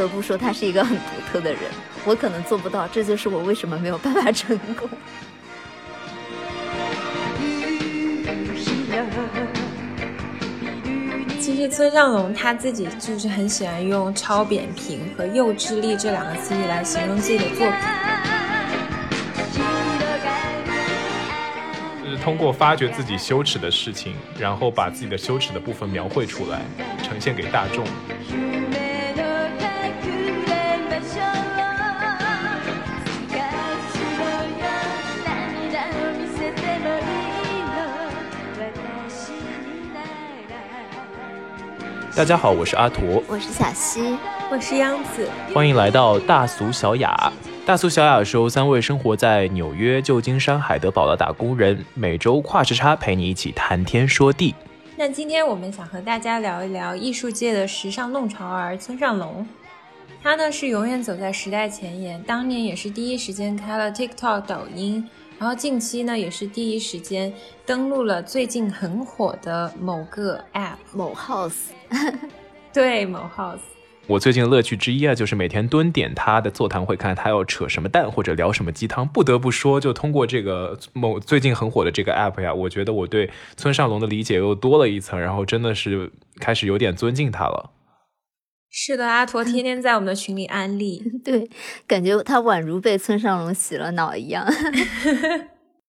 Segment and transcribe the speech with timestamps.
[0.00, 1.60] 不得不说他是一个很独特的人，
[2.06, 4.88] 我可能做不到，这就是我为什么没有办法成功。
[11.38, 17.74] 其实村上隆他自己就是很喜欢用超扁平和幼稚力这两个词语来形容自己的作品。
[22.02, 26.62] 就是通过发掘自己羞耻的事情，然后把自己的羞耻的部分描绘出来，
[27.02, 27.84] 呈现给大众。
[42.20, 44.18] 大家好，我是阿驼，我是小溪，
[44.52, 47.32] 我是央子，欢迎来到大俗小雅。
[47.64, 54.54] 大俗小雅是由三位生活在纽约、旧金山、海德堡的打工人，每周跨时差陪你一起谈天说地。
[54.96, 59.48] 那今天我们想和大家聊一聊艺术界的时尚弄潮儿村上隆。
[60.22, 65.08] 他呢是永远走在时代前沿，当年也是第一时间开了 TikTok、抖音。
[65.40, 67.32] 然后近期呢，也是第一时间
[67.64, 71.70] 登录了最近很火的某个 app 某 house，
[72.74, 73.60] 对某 house。
[74.06, 79.08] 我最近的乐趣之一啊，就是每天蹲点他的座谈会，看他要扯什么蛋或者聊什么鸡汤。
[79.08, 87.70] 不得不说，就通过这个某最近很火的这个 app 呀，我觉得我对村上隆的理解又多了一层，然后真的是开始有点尊敬他了。
[88.70, 91.50] 是的，阿驼天天在我们的群里安利， 对，
[91.88, 94.46] 感觉他宛如被村上隆洗了脑一样。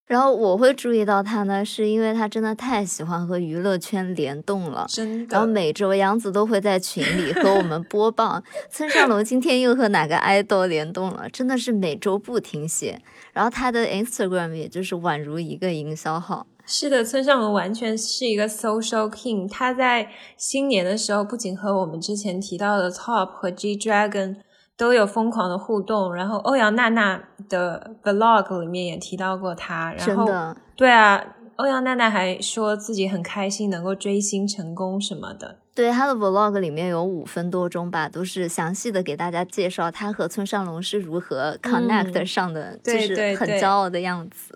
[0.07, 5.33] 然后我会注意到他呢，是因为他真的太喜欢和娱乐圈联动了，真的。
[5.33, 12.99] 然后每周杨子都会在群里和我们播报 村上隆今天又和哪个爱豆联动了，真的是每周不停歇。
[13.31, 16.45] 然后他的 Instagram 也就是宛如一个营销号。
[16.73, 19.45] 是的，村上隆完全是一个 social king。
[19.51, 24.37] 他在新年的时候，不仅和我们之前提到的 Top 和 G Dragon
[24.77, 29.93] 都有疯狂的互动，然后欧阳娜娜的 vlog 里面也提到过他。
[29.93, 31.21] 然后，对啊，
[31.57, 35.57] 欧阳娜娜还说自己很开心能够追星成功什么的。
[35.75, 44.50] 对，他的 vlog 里面有五分多钟吧，都是详细的给大家介绍他和村上隆是如何 connect 上的，就是很骄傲的样子。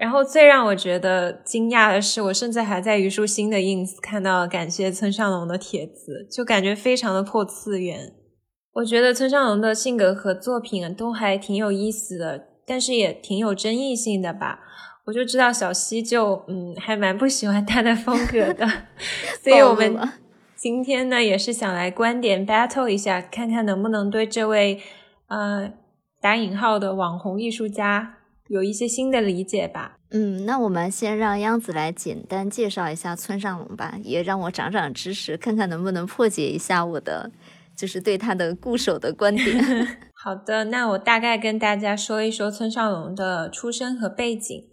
[0.00, 8.12] 然后最让我觉得惊讶的是，我甚至还在虞书欣的 ins 看到感谢村上隆的帖子，就感觉非常的破次元。
[8.74, 14.60] 我觉得村上隆的性格和作品都还挺有意思的，但是也挺有争议性的吧。
[15.06, 18.64] 我就知道小西就嗯还蛮不喜欢他的风格的，
[19.42, 19.98] 所以我们
[20.54, 24.80] 今天呢也是想来观点 battle 一下，看看能不能对这位
[25.26, 25.72] 呃
[26.20, 28.17] 打引号的网红艺术家。
[28.48, 29.98] 有一些新的理解吧。
[30.10, 37.30] 嗯，那我们先让央子来简单介绍一下村上隆吧，也让我长长知识，看看能不能破解一下我的
[37.76, 39.62] 就是对他的固守的观点。
[40.14, 44.64] 好的，那我大概跟大家说一说村上隆的出身和背景。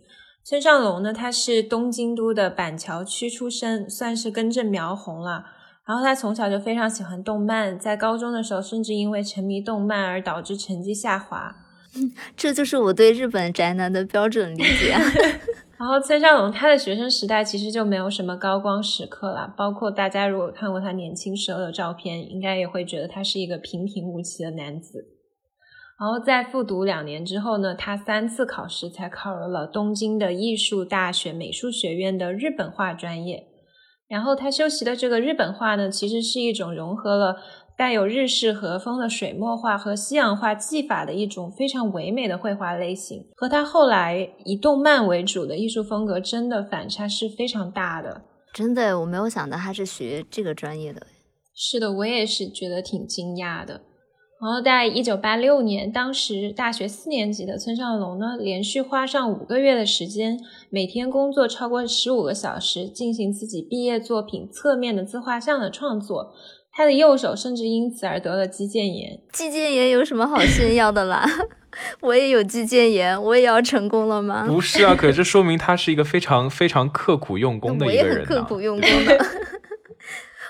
[0.43, 5.45] 村上隆呢，他是东京都的板桥区出生，算是根正苗红了。
[5.85, 11.55] 然后他从小就非常喜欢动漫，在高中的时候甚至因为沉迷动漫而导致成绩下滑。
[12.35, 14.95] 这就是我对日本宅男的标准理解。
[15.77, 25.05] 然后村上龙他的学生时代其实就没有什么高光时刻了，包括大家如果看过他年轻时候的照片，应该也会觉得他是一个平平无奇的男子。
[25.99, 33.45] 然后在复读两年之后呢，他三次考试才考入了东京的艺术大学美术学院的日本画专业。
[34.07, 37.37] 然后他修习的这个日本画呢，其实是一种融合了。
[37.77, 48.21] 带有日式和风的水墨画和西洋画技法的一种非常唯美的绘画类型，和他后来以动漫为主的艺术风格，真的反差是非常大的。
[48.53, 51.05] 真的，我没有想到他是学这个专业的。
[51.53, 53.81] 是的，我也是觉得挺惊讶的。
[54.41, 60.37] 然后在一九八六年，当时大学四年级的村上隆呢，连续花上五个月的时间，
[60.69, 66.33] 每天工作超过十五个小时，进行自己毕业作品侧面的自画像的创作。
[66.75, 69.17] 他的右手甚至因此而得了肌腱炎。
[69.31, 71.25] 肌腱炎有什么好炫耀的啦？
[72.01, 74.45] 我也有肌腱炎，我也要成功了吗？
[74.45, 78.05] 不是啊，可是说明他是一个非常非常刻苦用功的一个人。
[78.05, 79.25] 我也很刻苦用功的。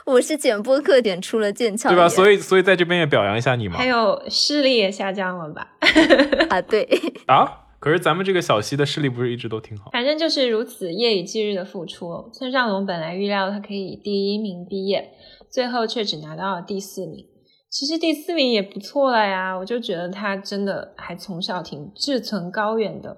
[0.06, 2.10] 我是剪播课点出了腱鞘对吧？
[2.10, 3.77] 所以所以在这边也表扬一下你嘛。
[3.77, 5.68] 还有视力也下降了吧？
[6.50, 6.88] 啊，对。
[7.27, 7.62] 啊？
[7.80, 9.92] 可是咱们这个小溪的视力不是一直都挺好？
[9.92, 12.30] 反正就是如此，夜以继日的付出。
[12.33, 15.12] 村上隆本来预料他可以以第一名毕业。
[15.56, 17.25] 最后却只拿到了第四名，
[17.69, 19.57] 其实第四名也不错了呀。
[19.57, 23.16] 我就觉得他真的还从小挺志存高远的。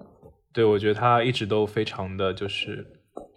[0.52, 2.86] 对，我觉得他一直都非常的就是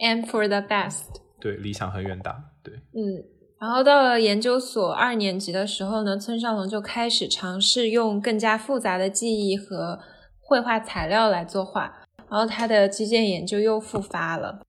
[0.02, 1.06] aim for the best。
[1.40, 2.36] 对，理想很远大。
[2.64, 3.26] 对，嗯。
[3.60, 9.98] 然后到了研究所二年级的时候呢，村上隆就开始尝试用更加复杂的记忆和
[10.40, 11.92] 绘画材料来作画，
[12.30, 14.62] 然后他的肌腱炎就又复发了。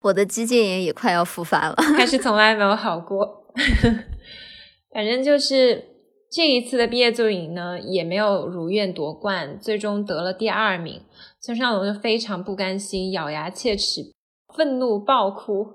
[0.00, 3.43] 我的肌腱炎也快要复发了，还是从来没有好过。
[4.92, 5.84] 反正就是
[6.30, 11.00] 这一次的毕业作品呢，也没有如愿夺冠，最终得了第二名。
[11.40, 14.12] 村上隆就非常不甘心，咬牙切齿，
[14.56, 15.74] 愤怒爆哭。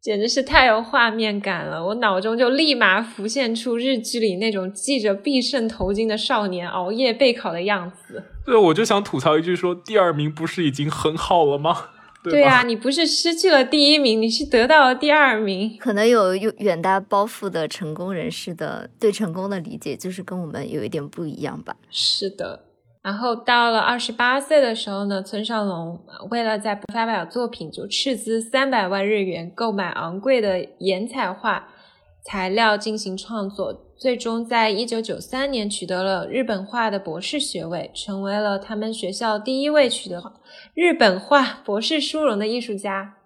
[0.00, 8.22] 简直是太有画面感了，我脑中就立马浮现出日剧里那种系着必胜头巾的少年熬夜备考的样子。
[8.46, 11.90] 对，我就想吐槽一句，说第二名不是已经很好了吗？
[12.24, 15.76] 对啊， 你不是失去了第一名，你是得到了第二名。
[15.78, 21.76] 可能有有远大抱负的成功人士的对成功的理解，就是跟我们有一点不一样吧？
[21.90, 22.64] 是的。
[23.00, 25.98] 然后到了二十八岁的时候呢，村上隆
[26.30, 31.68] 为了在发表作品，就斥资三百万日元购买昂贵的岩彩画
[32.26, 40.40] 材料进行创作，最终在一九九三年取得了日本画的博士学位，成为了他们学校第一位取得
[40.74, 43.16] 日本画博士殊荣的艺术家。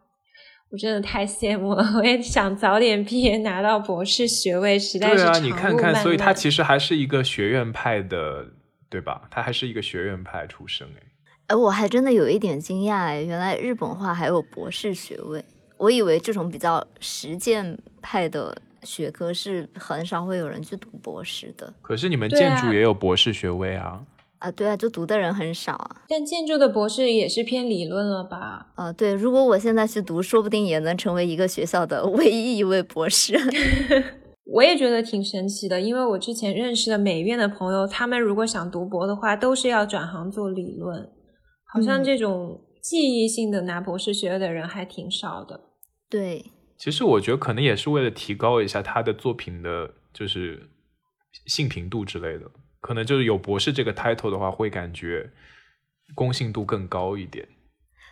[0.71, 8.47] 我真的太羡慕了，我也想早点毕业拿到博士学位，实在是对啊，你看看，所以他其实还是一个学院派的。
[8.93, 9.23] 对吧？
[9.31, 11.01] 他还是一个学院派出身哎，
[11.47, 15.43] 哎，我还真的有一点惊讶哎，原来日本画还有博士学位，
[15.79, 21.73] 我以为这种比较实践派的学科是很少会有人去读博士的。
[21.82, 24.05] 可是你们建筑也有博士学位啊？
[24.38, 26.02] 啊，对啊，就读的人很少啊。
[26.08, 28.73] 但建筑的博士也是偏理论了吧？
[28.75, 33.38] 啊，对，如果我现在去读，说不定也能成为一个学校的 唯一一位博士。
[34.52, 41.08] 我也觉得挺神奇的，因为我之前认识的美院的朋友，他们如果想读博的话，都是要转行做理论。
[41.73, 45.61] 好像这种记忆性的拿博士学位的人还挺少的。
[46.11, 46.44] 对，
[46.82, 50.69] 其实我觉得可能也是为了提高一下他的作品的，就是
[51.46, 52.50] 信评度之类的。
[52.81, 55.31] 可能就是有博士这个 title 的话，会感觉
[56.12, 57.46] 公信度更高一点。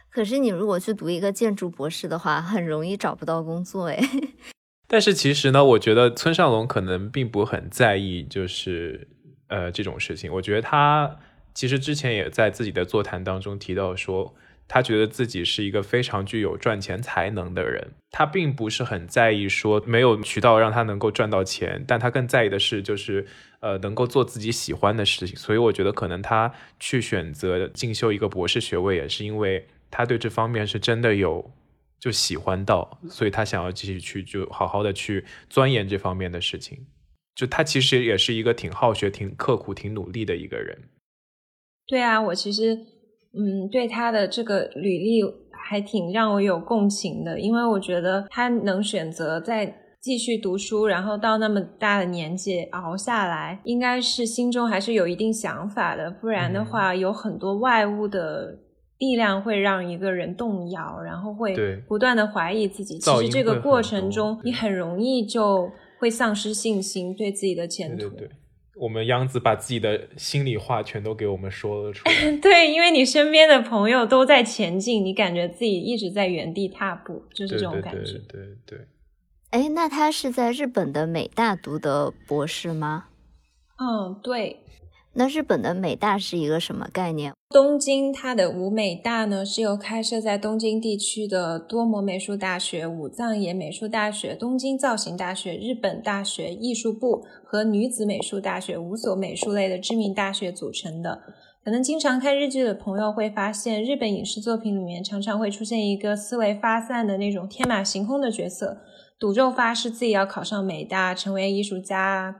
[0.08, 3.98] 可是你如果去读一个建筑博士的话，很容易找不到工作哎。
[4.86, 9.08] 但是其实呢，我觉得村上龙可能并不很在意，就是
[9.48, 10.32] 呃这种事情。
[10.34, 11.18] 我觉得他
[11.52, 14.32] 其实之前也在自己的座谈当中提到说，
[14.72, 17.94] 他觉得自己是一个非常具有赚钱才能的人。
[18.12, 23.26] 他并不是很在意说没有渠道让他能够赚到钱，但他更在意的是就是
[23.58, 25.34] 呃能够做自己喜欢的事情。
[25.36, 31.50] 所以我觉得可能他去选择进修一个博士学位，也是因为他对这方面是真的有。
[31.98, 36.86] 就喜欢到，所以他想要继续去，就好好的去钻研这方面的事情。
[37.34, 40.78] 就他其实也是一个挺好学、挺刻苦、挺努力的一个人。
[41.86, 42.78] 对啊，我其实
[43.32, 58.58] 嗯，对他的这个履历还挺让我有共情的，因为我觉得他能选择再继续读书，然后到那么大的年纪熬下来，应该是心中还是有一定想法的，不然的话有很多外物的。
[59.00, 61.56] 力量会让一个人动摇，然后会
[61.88, 62.98] 不断的怀疑自己。
[62.98, 68.10] 其实这个过程中，你很容易就会丧失信心，对自己的前途。
[68.10, 68.30] 对对，
[68.80, 72.14] 我们央子把自己的心里话全都给我们说了出来。
[72.40, 78.12] 对，因为你身边的朋友都在前进，你感觉自己一直在原地踏步，就是这种感觉。
[78.26, 78.78] 对对对。
[79.50, 83.08] 哎，那他是在日本的美大读的博士吗？
[83.76, 84.60] 嗯，对。
[85.14, 87.32] 那日本的美大是一个什么概念？
[87.50, 101.20] 东京它的五美大呢，是由开设在东京地区的多摩美术大学、武藏野美术大学、东京造型大学、日本大学艺术部和女子美术大学五所美术类的知名大学组成的。
[101.64, 108.78] 可能经常看日剧的朋友会发现，日本影视作品里面常常会出现一个思维发散的那种天马行空的角色，
[109.18, 112.36] 赌咒发誓自己要考上美大，成为艺术家。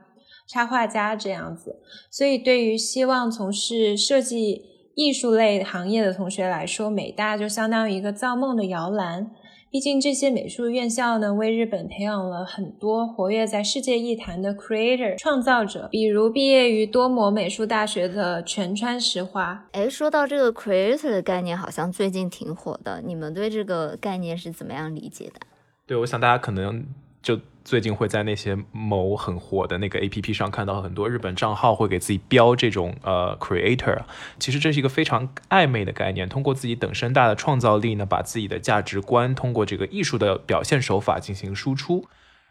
[0.51, 1.79] 插画家这样子，
[2.09, 4.65] 所以对于希望从事设计
[4.95, 9.31] 艺术类行业的同学来说，美大就相当于一个造梦的摇篮。
[9.71, 19.69] 毕竟这些美术院校呢，为日本培养了很多活跃在世界艺坛的 creator 创造者，比如毕业于多摩美术大学的全川石花。
[19.71, 23.01] 哎，说到这个 creator 的概念，好像最近挺火的。
[23.01, 25.39] 你们对这个概念是怎么样理解的？
[25.87, 26.85] 对，我想大家可能
[27.21, 27.39] 就。
[27.63, 33.99] 最近会在那些某很火的那个 A P P 上看到很多日本账号会给自己标这种呃 creator，
[34.39, 42.05] 其实这是一个非常暧昧的概念，通过自己等身大的创造力呢，把自己的价值观通过这个艺术的表现手法进行输出，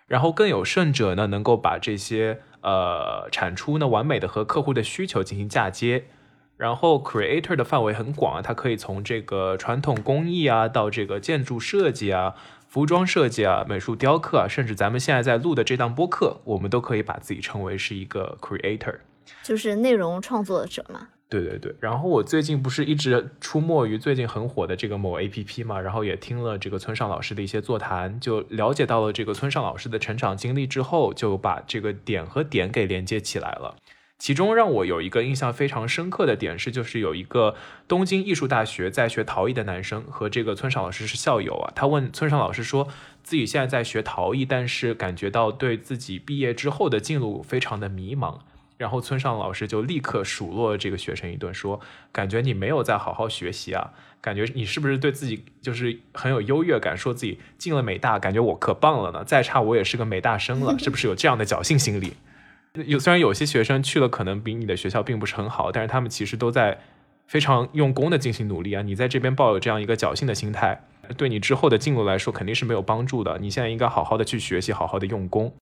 [0.07, 6.05] 然后更有甚者呢，能够把这些呃产出呢完美的和客户的需求进行嫁接。
[6.57, 12.35] 然后，creator 的范围很广啊，它可以从这个传统工艺啊，到这个建筑设计啊，
[12.71, 18.95] 服装设计啊、美术雕刻啊，甚至咱们现在在录的这档播客，我们都可以把自己称为是一个 creator，
[19.43, 21.09] 就是内容创作者嘛。
[21.29, 33.75] 对对对，然后我最近不是一直出没于最近很火的这个某 A P P 嘛，然后也听了这个村上老师的一些座谈，就了解到了这个村上老师的成长经历之后，就把这个点和点给连接起来了。
[34.21, 37.57] 其中让我有一个印象非常深刻的点是，就是有一个
[37.89, 42.87] 东京艺术大学在学陶艺的男生和这个村上老师是校友啊，他问村上老师说
[43.25, 48.39] 自己现在在学陶艺，但是感觉到对自己毕业之后的进路非常的迷茫。
[48.77, 51.79] 然后村上老师就立刻数落这个学生一顿，说
[52.13, 53.91] ：“感觉你没有在好好学习啊，
[54.23, 62.15] 感觉你是不是对自己就是很有优越感，说自己进了美大，感觉我可棒了呢，再差我也是个美大生了，是不是有这样的侥幸心理？
[62.85, 66.79] 有虽然有些学生去了可能比你的学校并不是很好，但是他们其实都在
[67.27, 68.83] 非常用功的进行努力啊。
[68.83, 70.85] 你在这边抱有这样一个侥幸的心态，
[71.17, 73.39] 对你之后的进路来说肯定是没有帮助的。
[73.41, 75.53] 你现在应该好好的去学习，好好的用功。”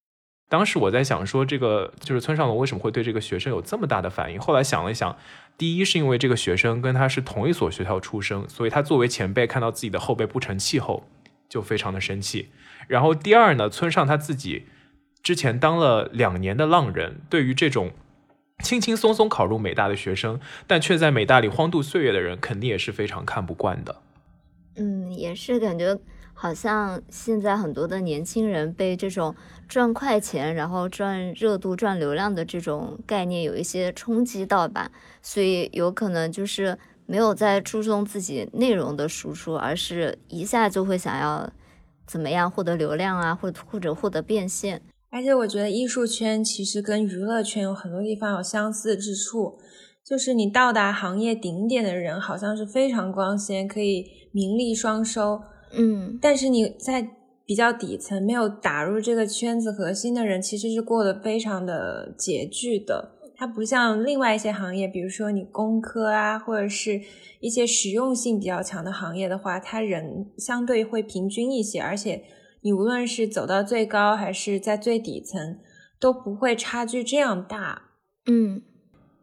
[0.50, 4.40] 当时我在想说，这个就是村上龙为什么会对这个学生有这么大的反应？
[4.40, 5.14] 后来想了想，
[5.58, 11.06] 第一是因为这个学生跟他是同一所学校出生，所以他作为前辈看到自己的后辈不成气候，
[11.50, 12.48] 就非常的生气。
[12.86, 14.64] 然后第二呢，村上他自己
[15.28, 17.90] 之前当了两年的浪人，对于这种
[18.64, 23.96] 轻轻松松考入美大的学生，但却在美大里荒度岁月的人，肯定也是非常看不惯的。
[24.76, 25.98] 嗯，也是感觉。
[26.32, 29.34] 好像现在很多的年轻人被这种
[29.68, 41.52] 赚快钱，然后赚热度、赚流量的这种概念有一些冲击到吧，所以有可能就是没有在注重自己内容的输出，而是一下就会想要
[42.06, 44.80] 怎么样获得流量啊，或或者获得变现。
[45.10, 49.58] 而且我觉得艺术圈其实跟娱乐圈有很多地方有相似之处，
[50.04, 55.40] 就是你到达行业顶点的人，好像是非常光鲜，可以名利双收。
[55.72, 57.08] 嗯，但是你在
[57.46, 63.12] 比较底层没有打入这个圈子核心的人，其实是过得非常的拮据的。
[63.34, 67.00] 它不像另外一些行业，比如说你工科啊，或者是
[67.40, 72.22] 一些实用性比较强的行业的话，它人相对会平均一些，而且
[72.62, 75.58] 你无论是走到最高还是在最底层，
[76.00, 77.82] 都不会差距这样大。
[78.26, 78.62] 嗯。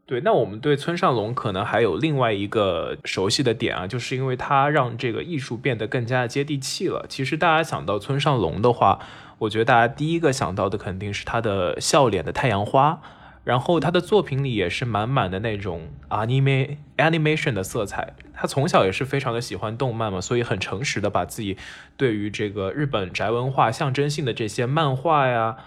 [0.08, 7.08] 对，那我们对村上龙可能还有另外一个熟悉的点啊，就是因为他让这个艺术变得更加接地气了。
[7.10, 9.00] 其实大家想到村上龙的话，
[9.40, 13.02] 我觉得大家第一个想到的肯定是他的笑脸的太阳花，
[13.44, 18.14] 然后他的作品里也是满满的那种 anime animation 的色彩。
[18.36, 21.58] 他从小也是非常的喜欢动漫嘛，所以很诚实的把自己
[21.98, 25.58] 对于这个日本宅文化象征性的这些漫画呀。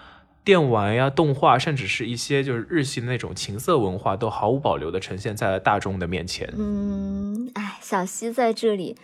[0.44, 6.50] 电玩呀、动画，甚至是一些就是日系的那种情色文化，都毫无保留的呈现在了大众的面前。
[6.56, 8.96] 嗯，哎，小西在这里，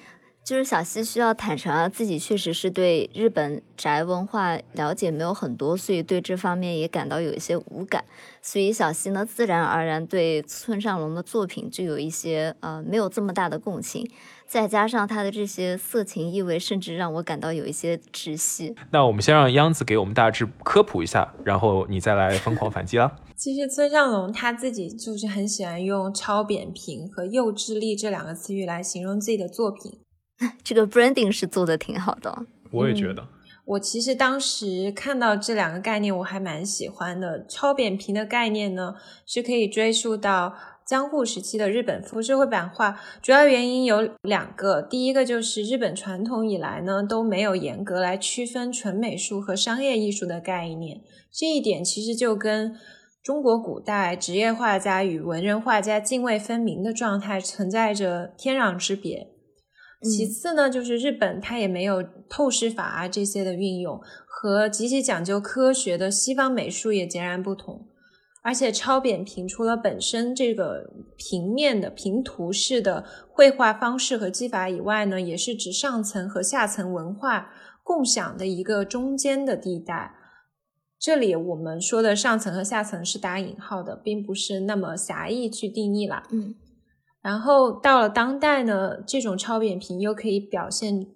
[0.44, 8.04] 就是小西需要坦诚啊，自己确实是对日本宅文化了解没有很多，所以对这方面也感到有一些无感。
[8.42, 14.06] 所以小西呢，自然而然对村上龙的作品就有一些呃没有这么大的共情。
[14.46, 18.76] 再加上他的这些色情意味，甚至让我感到有一些窒息。
[18.90, 23.10] 那我们先让央子给我们大致科普一下，然后你再来疯狂反击啦。
[23.34, 29.98] 其实村上龙他自己就是很喜欢用超扁平和幼稚力这两个词语来形容自己的作品。
[30.62, 32.46] 这个 branding 是做的挺好的。
[32.70, 33.28] 我也觉得。
[33.64, 37.46] 我其实当时看到这两个概念，我还蛮喜欢的。
[37.46, 40.54] 超扁平的概念呢，是可以追溯到。
[40.86, 44.82] 江户时期的日本浮世绘版画，主要原因有两个。
[44.82, 51.00] 第一个就是日本传统以来呢都没有严格来区分纯美术和商业艺术的概念，
[51.32, 52.76] 这一点其实就跟
[53.22, 59.30] 中国古代职业画家与文人画家泾渭分明的状态存在着天壤之别。
[60.04, 67.88] 其次呢，就是日本它也没有透视法啊这些的运用，和极其讲究科学的西方美术也截然不同。
[68.42, 77.50] 而且超扁平除了本身这个平面的平图式的绘画方式和技法以外呢，也是指上层和下层文化
[77.82, 80.14] 共享的一个中间的地带。
[81.00, 86.24] 这里我们说的上层和下层是打引号的，并不是那么狭义去定义了。
[86.30, 86.54] 嗯，
[87.24, 91.06] 然后到了当代呢，这种超扁平又可以表现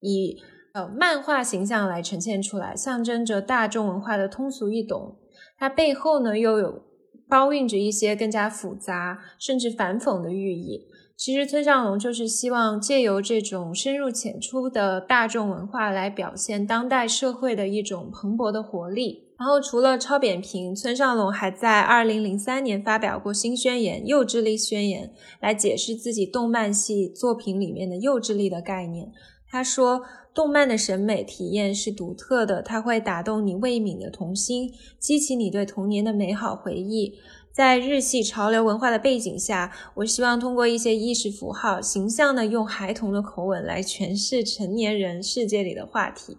[0.00, 0.38] 以
[0.72, 5.18] 呃漫画形象来呈现出来，象征着大众文化的通俗易懂。
[5.58, 6.82] 它背后呢，又有
[7.28, 10.86] 包蕴着一些更加复杂甚至反讽的寓意。
[11.14, 19.29] 其实村上龙就是希望借由这种深入浅出的大众文化来表现当代社会的一种蓬勃的活力。
[19.40, 29.10] 然后除了超扁平，村上龙还在二零零三年发表过新宣言——幼稚力宣言，来解释自己动漫系作品里面的幼稚力的概念。
[29.48, 30.02] 他说，
[30.34, 37.14] 动漫的审美体验是独特的，它会打动你未泯的童心，激起你对童年的美好回忆。
[37.50, 46.36] 在日系潮流文化的背景下，我希望通过一些意识符号，形象的用孩童的口吻来诠释成年人世界里的话题。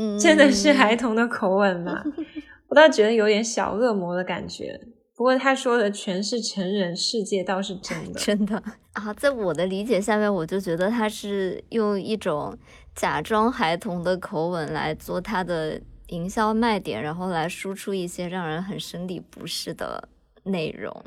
[0.00, 2.02] 嗯，真的是孩童的口吻吗？
[2.68, 4.80] 我倒觉得有点小恶魔的感觉。
[5.14, 8.16] 不过他说的全是成人世界，倒是真的。
[8.18, 8.62] 真的
[8.94, 12.56] 啊，在我的理解下面，我就觉得他是用一种
[12.94, 20.08] 假装孩童的口吻来做他的营销卖点，然后来输出一些让人很生理不适的
[20.44, 21.04] 内容。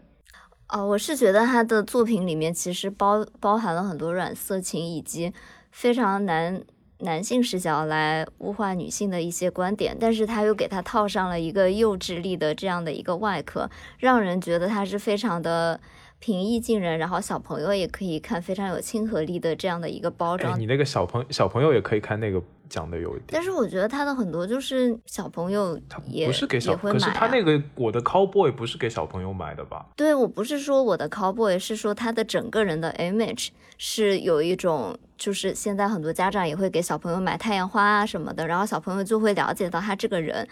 [0.69, 5.33] 哦，我是觉得他的作品里面其实包包含了很多软色情以及
[5.71, 6.61] 非常难。
[7.03, 13.69] 男性视角来物化女性的一些观点，但是他又给他套上了一个幼稚力的这样的一个外壳，
[13.99, 15.79] 让人觉得他是非常的
[16.19, 20.57] 平易近人，然后小朋友也可以看，非常有亲和力的这样的一个包装。
[20.57, 29.87] 你那个小朋小朋友也可以看那个讲的有一点，但是我觉得他的很多就是小朋友也不是给小，可是他那个我的 cowboy 不是给小朋友买的吧？
[29.97, 34.97] 对我不是说我的 cowboy，是说他的整个人的 image 是有一种。
[35.23, 40.45] 就是现在很多家长也会给小朋友买太阳花啊什么的，然后小朋友就会了解到他这个人，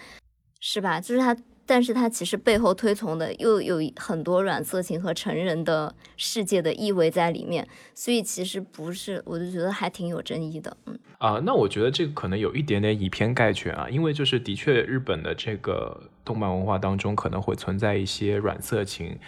[0.62, 1.02] 是吧？
[1.02, 1.36] 就是他，
[1.66, 10.78] 但是他其实背后推崇的又有很多软色情和成人的世界的意味在里面，所以其实不是，我就觉得还挺有争议的。
[10.86, 19.20] 嗯啊，那我觉得这个可能有一点点以偏概全啊，因为就是的确日本的这个动漫文化当中可能会存在一些软色情。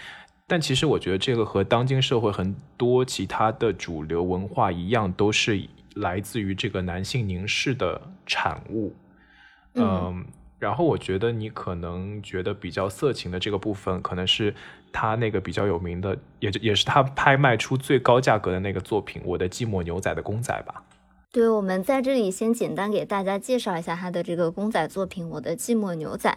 [0.48, 8.94] 但其实我觉得这个和当今社会很多其他的主流文化一样，都是来自于这个男性凝视的产物。
[9.76, 10.26] 嗯，
[10.60, 14.54] 然后我觉得你可能觉得比较色情的这个部分，可能是
[14.92, 20.84] 他那个比较有名的，也也是他拍卖出最高价格的那个作品《我的寂寞牛仔》的公仔吧。
[21.32, 26.30] 对，我们在这里先简单给大家介绍一下他的这个公仔作品《我的寂寞牛仔》。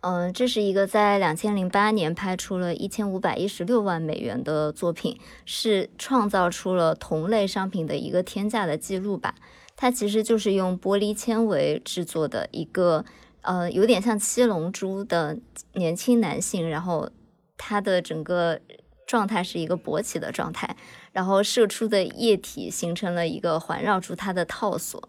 [0.00, 9.34] 嗯，这是一个在两千零八年拍出了一千五百一十六万美元的作品，是创造出了同类商品的一个天价的记录吧。
[9.74, 13.04] 它其实就是用玻璃纤维制作的一个，
[13.42, 15.36] 呃，有点像七龙珠的
[15.72, 17.10] 年轻男性，然后
[17.56, 18.60] 他的整个
[19.04, 20.76] 状态是一个勃起的状态，
[21.10, 25.08] 然后射出的液体形成了一个环绕住他的套索。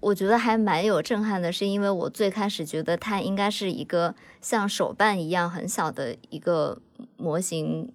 [0.00, 6.78] 我觉得还蛮有震撼的，是因为我最开始觉得它应该是一个像手办一样很小的一个
[7.18, 7.92] 模型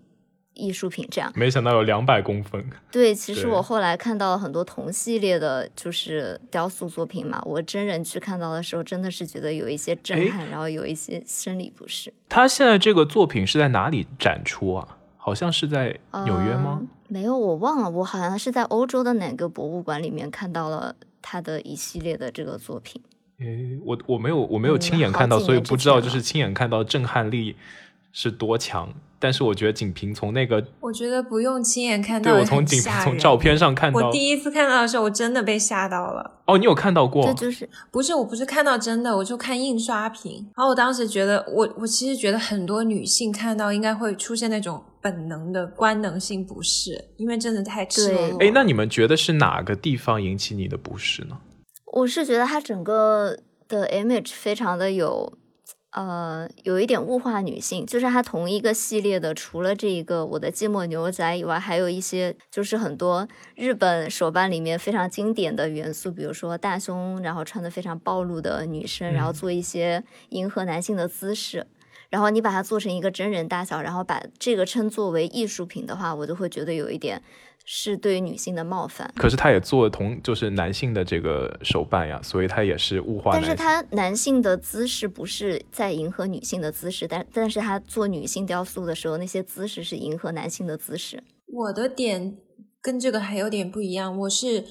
[0.53, 1.31] 艺术品，这样。
[1.35, 2.63] 没想到有两百公分。
[2.91, 7.41] 对，其实我后来看到了很多同系列的，就是雕塑作品嘛。
[7.43, 12.13] 我真人去看到的时候，真的是觉得有一些震撼，然后有一些生理不适。
[12.29, 14.97] 他现在这个作品是在哪里展出啊？
[15.17, 16.83] 好像是在纽约吗？
[17.07, 17.89] 没有，我忘了。
[17.89, 20.95] 我好像是在欧洲的哪个博物馆里面看到了。
[21.27, 23.01] 他的一系列的这个作品，
[23.39, 27.55] 诶，我我没有我没有亲眼看到，所以不知道就是亲眼看到震撼力
[28.13, 28.93] 是多强。
[29.25, 36.43] 但是我觉得仅凭从那个，我觉得不用亲眼看到，对我从仅从照片上看到，我第一次看到的时候，我真的被吓到了。
[36.45, 37.25] 哦，你有看到过？
[37.25, 40.47] 这就是不是我不是看到真的，我就看印刷品。
[40.55, 48.39] 然后我当时觉得，我我其实觉得很多女性看到应该会出现那种本能的官能性不适，因为真的太赤裸裸。
[48.43, 51.35] 哎，那你们觉得是哪个地方引起你的不适呢？
[51.93, 53.35] 我是觉得它整个
[53.67, 55.33] 的 image 非常的有。
[55.95, 71.65] 呃，有一点物化女性，就是它同一个系列的，除了这一个我的寂寞牛仔以外，还有一些就是很多日本手办里面非常经典的元素，比如说大胸，然后穿的非常暴露的女生，然后做一些迎合男性的姿势，
[72.09, 77.21] 然后你把它做成一个真人大小，然后把这个称作为艺术品的话，我就会觉得有一点。
[77.67, 83.31] 是对女性的冒犯，可是他也做同就是男性的这个手办呀，所以他也是物化。
[83.33, 91.23] 但是他男性的姿势不是在迎合女性的姿势，但但是他做女性雕塑的时候，那些姿势是迎合男性的姿势。
[91.47, 92.37] 我的点
[92.79, 94.63] 跟这个还有点不一样，我是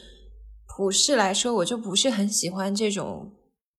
[0.76, 3.32] 普世来说，我就不是很喜欢这种。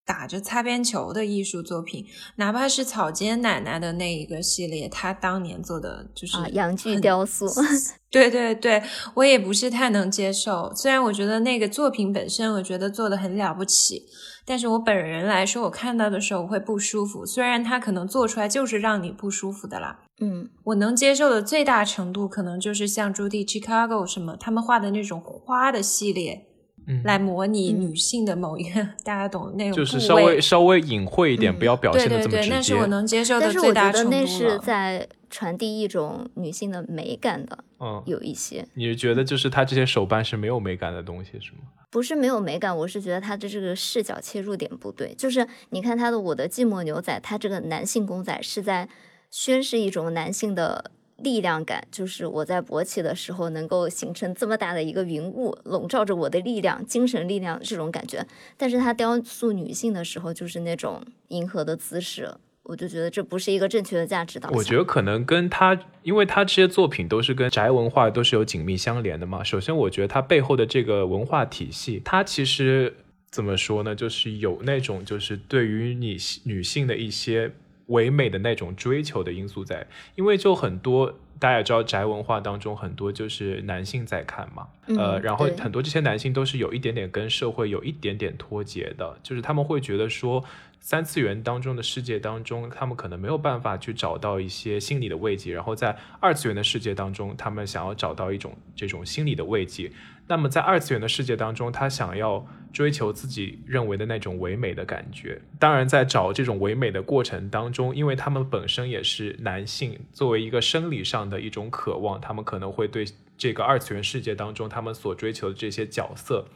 [0.06, 7.48] 打着擦边球的艺术作品，哪怕是草间奶奶的那一个系列，她当年做的就是洋具雕塑。
[8.12, 8.82] 对对对，
[9.16, 10.72] 我也不是太能接受。
[10.74, 14.04] 虽然我觉得那个作品本身，我觉得做的很了不起，
[14.46, 17.26] 但是我本人来说，我看到的时候我会不舒服。
[17.26, 20.00] 虽然它可能做出来就是让你不舒服的啦。
[20.22, 26.46] 嗯，我能接受的最大程度，可能就是像朱迪 Chicago 什么他们画的那种花的系列。
[26.88, 32.76] 嗯来模拟嗯女性的某一个大家懂那种就是稍微稍微隐晦一点，嗯不要表现的这么直对对，那是。
[32.76, 34.60] 我能接受的但是我觉最大程度得那是。
[34.60, 41.60] 在传递一种女性的美感的，嗯，有一些你是觉得就是他这些手办是没有美感的东西是吗？
[41.92, 45.14] 不是没有美感，我是觉得他的这个视角切入点不对。
[45.16, 48.88] 就是你看他的《我的寂寞牛仔》，他这个男性公仔是在
[49.30, 58.26] 宣示一种男性的力量感，就是我在勃起的时候能够形成这么大的一个云雾，笼罩着我的力量、精神力量这种感觉。
[58.58, 62.30] 但是他雕塑女性的时候，就是那种迎合的姿势，
[62.64, 64.58] 我就觉得这不是一个正确的价值导向。
[64.58, 69.44] 我觉得可能跟他，因为他这些作品都是跟宅文化都是有紧密相连的嘛。
[69.44, 72.94] 首先，我觉得他背后的这个文化体系，它其实
[73.32, 77.52] 怎么说呢，就是有那种就是对于你女性的一些
[77.88, 81.20] 唯美的那种追求的因素在，因为就很多。
[81.38, 90.42] 大家也知道，宅文化当中很多就是男性在看嘛，呃，嗯然后很多这些男性都是有一点点跟社会有一点点脱节的，就是他们会觉得说，
[90.80, 99.92] 三次元当中的世界当中，他们可能没有办法去找到一些心理的慰藉，然后在二次元的世界当中，他们想要找到一种这种心理的慰藉。
[100.28, 105.40] 那么在二次元的世界当中，他想要追求自己认为的那种唯美的感觉。
[105.60, 113.06] 当然，在找这种唯美的过程当中，因为他们本身也是男性，作为一个生理上的一种渴望，他们可能会对
[113.38, 116.48] 这个二次元世界当中他们所追求的这些角色，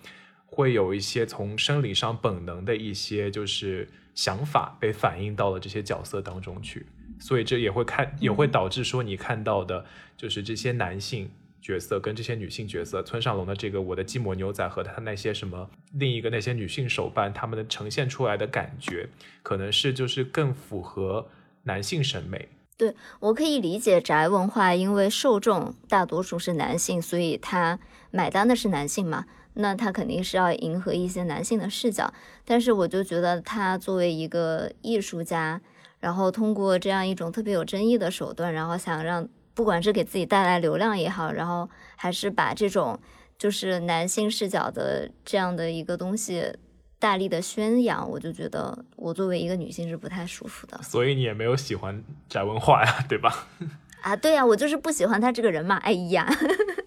[0.47, 6.87] 会有一些从生理上本能的一些就是想法被反映到了这些角色当中去。
[7.19, 9.85] 所以这也会看，也会导致说你看到的，
[10.17, 11.29] 就是这些男性
[11.61, 19.09] 角色跟这些女性角色，村上隆的这个《我的寂寞牛仔》和他那些什么另一个那些女性手办，他们的呈现出来的感觉，
[19.43, 21.27] 可能是就是更符合
[21.63, 22.49] 男性审美。
[22.77, 27.77] 对我可以理解宅文化，因为受众大多数是男性，所以他
[28.09, 32.13] 买单的是男性嘛，那他肯定是要迎合一些男性的视角。
[32.45, 35.59] 但是我就觉得他作为一个艺术家，
[35.99, 39.27] 然后通过这样一种特别有争议的手段，然后想让
[39.59, 42.97] 不管是给自己带来流量也好，然后还是把这种
[43.37, 46.55] 就是男性视角的这样的一个东西
[46.97, 50.81] 大力的宣扬，我就觉得我作为一个女性是不太舒服的。
[50.81, 53.49] 所以你也没有喜欢宅文化呀，对吧？
[54.01, 55.75] 啊，对呀、我就是不喜欢他这个人嘛。
[55.75, 56.25] 哎呀，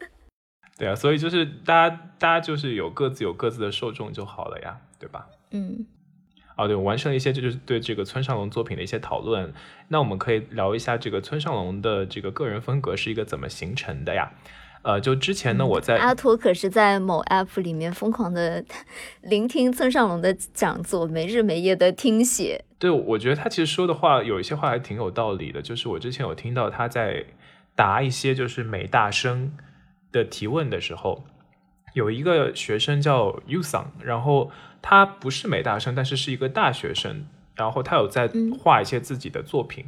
[0.78, 5.26] 对啊，所以就是大家大家就是有各自有各自的受众就好了呀，对吧？
[5.50, 5.84] 嗯，
[6.56, 9.52] 哦，对，我完成了一些，这就是对这个村上隆作品的一些讨论。
[9.88, 14.32] 那我们可以聊一下这个村上隆的这个个人风格是一个怎么形成的呀？
[14.82, 18.64] 呃，就之前呢，我在阿拓可是在某 app 里面疯狂的
[19.22, 22.64] 聆听村上隆的讲座，没日没夜的听写。
[22.80, 25.62] 对，我觉得他其实说的话有一些话还挺有道理的。
[25.62, 27.24] 就是我之前有听到他在
[27.76, 29.52] 答一些就是美大生
[30.10, 31.24] 的提问的时候，
[31.94, 34.50] 有一个学生叫 Usang，然后
[34.82, 39.86] 他不是美大生，但是是一个大学生，然后他有在嗯画一些自己的作品。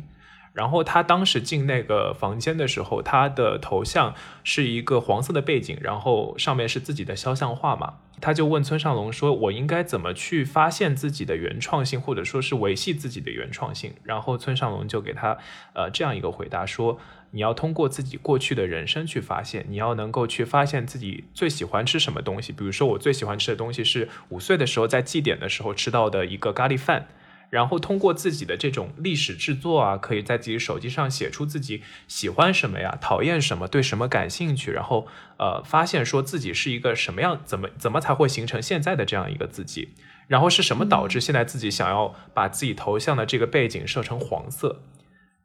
[0.54, 7.94] 然后他当时进那个房间的时候，他的头像是一个黄色的背景，然后上面是自己的肖像画嘛。
[8.20, 15.36] 他就问村上隆说：“我应该怎么去发现自己的原创性，或者说是维系自己的原创性？”然后村上隆就给他
[15.72, 17.00] 呃这样一个回答说
[17.34, 22.52] ：“你要通过自己过去的人生去发现，你要能够去发现自己最喜欢吃什么东西。
[22.52, 27.08] 比如说，我最喜欢吃的东西是五岁的时候在祭典的时候吃到的一个咖喱饭。”
[27.50, 35.06] 然后通过自己的这种历史制作啊，可以在自己手机上写出自己喜欢什么呀，讨厌什么，对什么感兴趣，然后
[35.38, 39.90] 呃，发现说自己是一个什么样，怎么怎么才会形成现在的这样一个自己，
[40.26, 44.80] 然后是什么导致现在自己想要把自己头像的这个背景设成黄色，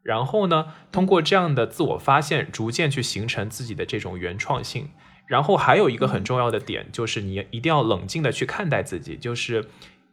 [0.10, 4.90] 然后呢，通过这样的自我发现，逐渐去形成自己的这种原创性。
[5.26, 9.68] 然后还有一个很重要的点，就是你一定要冷静的去看待自己，就是。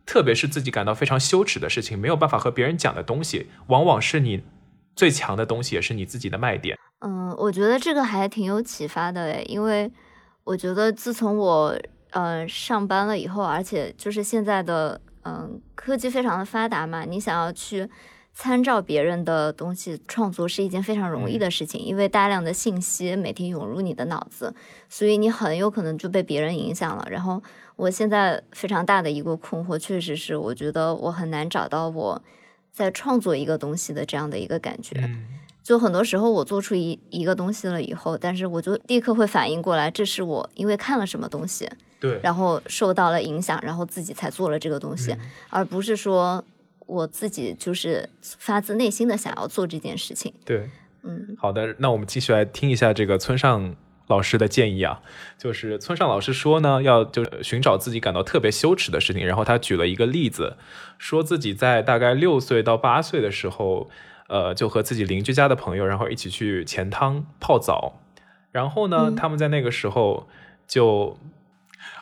[0.09, 4.41] 特别是自己感到非常羞耻的事情，没有办法和别人讲的东西，往往是你
[4.95, 6.79] 最强的东西，也是你自己的卖点。
[7.01, 9.91] 嗯，我觉得这个还挺有启发的诶，因为
[10.45, 11.77] 我觉得自从我
[12.11, 17.91] 呃上班了以后，而且就是现在的嗯科技非常的发达嘛，你想要去
[18.39, 24.55] 参照别人的东西创作是一件非常容易的事情，因为大量的信息每天涌入你的脑子，
[24.91, 27.09] 所以你很有可能就被别人影响了。
[27.11, 27.43] 然后
[27.77, 32.23] 我现在非常大的一个困惑，确实是我觉得我很难找到我
[32.71, 34.95] 在创作一个东西的这样的一个感觉。
[34.99, 35.25] 嗯，
[35.63, 41.67] 就很多时候我做出一一个东西了以后，但是我就立刻会反应过来，这是我因为看了什么东西，
[41.99, 46.45] 对，然后受到了影响，然后自己才做了这个东西，嗯而不是说
[46.87, 50.33] 我自己就是发自内心的想要做这件事情。
[50.45, 50.71] 对。
[51.09, 53.77] 嗯好的，那我们继续来听一下这个村上
[54.09, 55.01] 老师的建议啊，
[55.39, 59.25] 就是村上老师说呢，要就寻找自己感到特别羞耻的事情。
[59.25, 60.57] 然后他举了一个例子，
[60.99, 63.89] 说自己在大概六岁到八岁的时候，
[64.29, 68.01] 呃，就和自己邻居家的朋友，然后一起去钱汤泡澡。
[68.51, 70.29] 然后呢，他们在那个时候
[70.67, 71.17] 就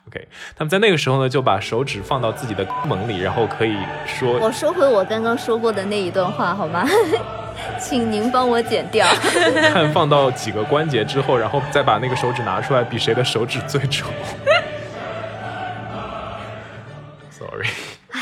[0.09, 6.87] ，OK，他们在那个时候呢，就把手指放到自己的肛门里，然后可以说，我收回我刚刚说过的那一段话好吗？
[7.79, 9.07] 请您帮我剪掉。
[9.73, 14.07] 看放到几个关节之后，然后再把那个手指拿出来，比谁的手指最丑。
[17.31, 17.69] Sorry。
[18.11, 18.21] 哎，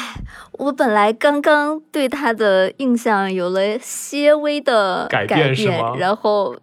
[0.52, 5.94] 我本来刚刚对他的印象有了些微的改变，是吗？
[5.98, 6.56] 然后，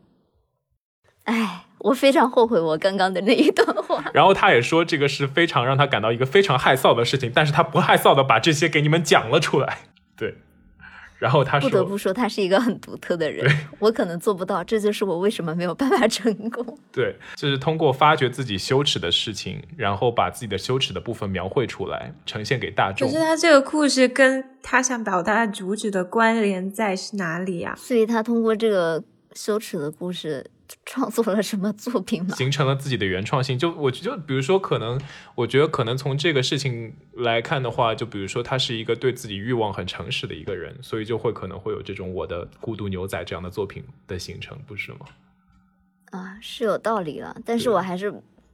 [1.26, 4.04] 哎，我非常后悔我刚刚的那一段话。
[4.14, 9.80] 然后他也说，这个是非常让他感到一个非常害臊的事情，但是他不害臊的把这些给你们讲了出来。
[10.16, 10.36] 对。
[11.18, 13.46] 然后他说不得不说，他是一个很独特的人，
[13.78, 16.66] 我可能做不到，这就是我为什么没有办法成功。
[16.94, 23.06] 对，就是通过发掘自己羞耻的事情，然后把自己的羞耻的部分描绘出来，呈现给大众。
[23.06, 27.76] 可是他这个故事跟他想表达的主旨的关联在是哪里呀？
[27.78, 30.50] 所以他通过这个羞耻的故事。
[30.86, 32.36] 创作了什么作品吗？
[32.36, 33.58] 形成了自己的原创性。
[33.58, 35.00] 就我就比如说，可能
[35.36, 45.00] 我觉得可能从这个事情来看的话，就比如说他是一个对自己欲望很诚实的一个人，所以就会可能会有这种我的孤独牛仔这样的作品的形成，不是吗？
[46.12, 47.36] 啊，是有道理了。
[47.46, 48.14] 但是我还是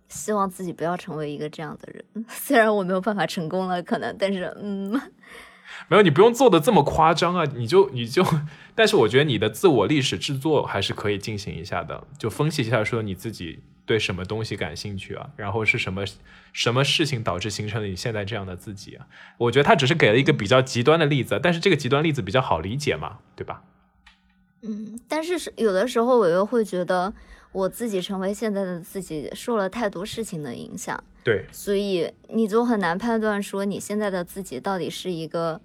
[0.10, 2.04] 希望自己不要成为一个这样的人。
[2.30, 5.00] 虽然我没有办法成功了，可能，但是嗯。
[5.88, 7.46] 没有，你不用做的这么夸张啊！
[7.56, 8.26] 你就你就，
[8.74, 16.04] 但是我觉得你的自我历史制作还是可以进行一下的，就分析一下说你自己对什么东西感兴趣啊，然后是什么
[16.54, 19.08] 什么事情导致形成了你现在这样的自己啊？
[19.38, 23.64] 我觉得他只是给了一个比较极端的例子，但是这个极端例子比较好理解嘛，对吧？
[24.62, 27.14] 嗯，但是有的时候我又会觉得
[27.56, 35.62] 我自己成为现在的自己受了太多事情的影响，对，所以你就很难判断说你现在的自己到底是一个。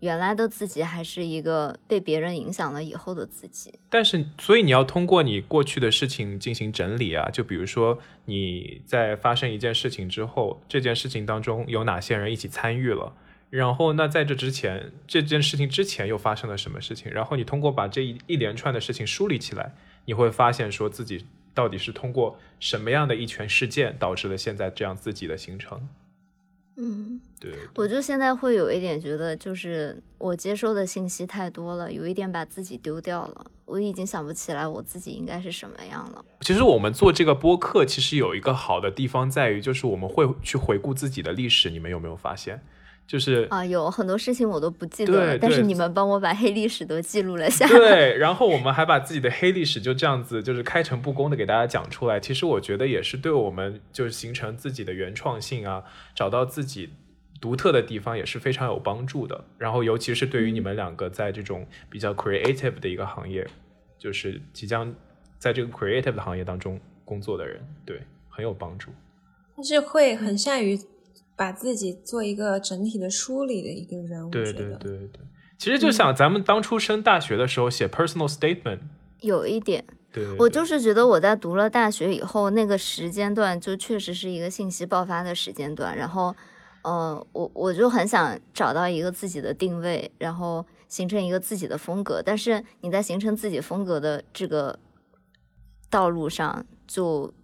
[0.00, 13.14] 原来的自己还是一个被别人影响了以后的自己，但是所以你要通过你过去的事情进行整理啊，就比如说你在发生一件事情之后，这件事情当中有哪些人一起参与了，
[13.48, 19.72] 然后那在这之前这件事情之前又发生了什么事情，然后你通过把这一一连串的事情梳理起来，
[20.04, 25.88] 你会发现说自己到底是通过什么样的一拳事件导致了现在这样自己的形成。
[26.76, 33.46] 嗯，对，我就现在会有一点觉得，就是我接收的信息太多了，有一点把自己丢掉了。
[33.64, 36.24] 我已经想不起来我自己应该是什么样了。
[36.40, 41.70] 其实我们做这个播客，其实有一个好的地方在于，就是我们会去回顾自己的历史。
[41.70, 42.60] 你们有没有发现？
[43.06, 47.78] 就是啊，有很多事情我都不记得了，但是你们帮我把黑历史都记录了下来。
[47.78, 52.18] 对，然后我们还把自己的黑历史就这样子，就是开诚布公的给大家讲出来。
[52.18, 56.94] 其实我觉得也是对我们就是形成自己的原创性啊，找到自己
[57.42, 59.44] 独特的地方也是非常有帮助的。
[59.58, 63.46] 然后尤其是对于你们两个在这种比较 creative 的一个行业，
[63.98, 64.92] 就是即将
[65.38, 68.90] 在这个 creative 的行业当中工作的人，对，很有帮助。
[69.54, 70.78] 但是会很善于。
[71.36, 75.20] 把自己做一个整体的梳理的一个人，对对对对，
[75.58, 78.78] 其实就想咱们当初升大学的时候写 personal statement，
[79.20, 86.34] 有一点，对，我就是觉得我在读了大学以后，那个时间段就确实是一个信息爆发的时间段，然后，
[86.82, 94.78] 呃，我我就很想找到一个自己的定位，然后形成一个自己的风格，但是你在形成自己风格的这个
[95.90, 97.34] 道路上就。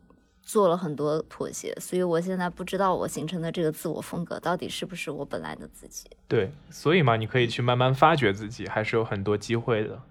[0.51, 6.11] 做了很多妥协，所以我现在不知道我形成的这个自我风格到底是不是我本来的自己。
[6.27, 10.03] 对，所以嘛，你可以去慢慢发掘自己，还是有很多机会的，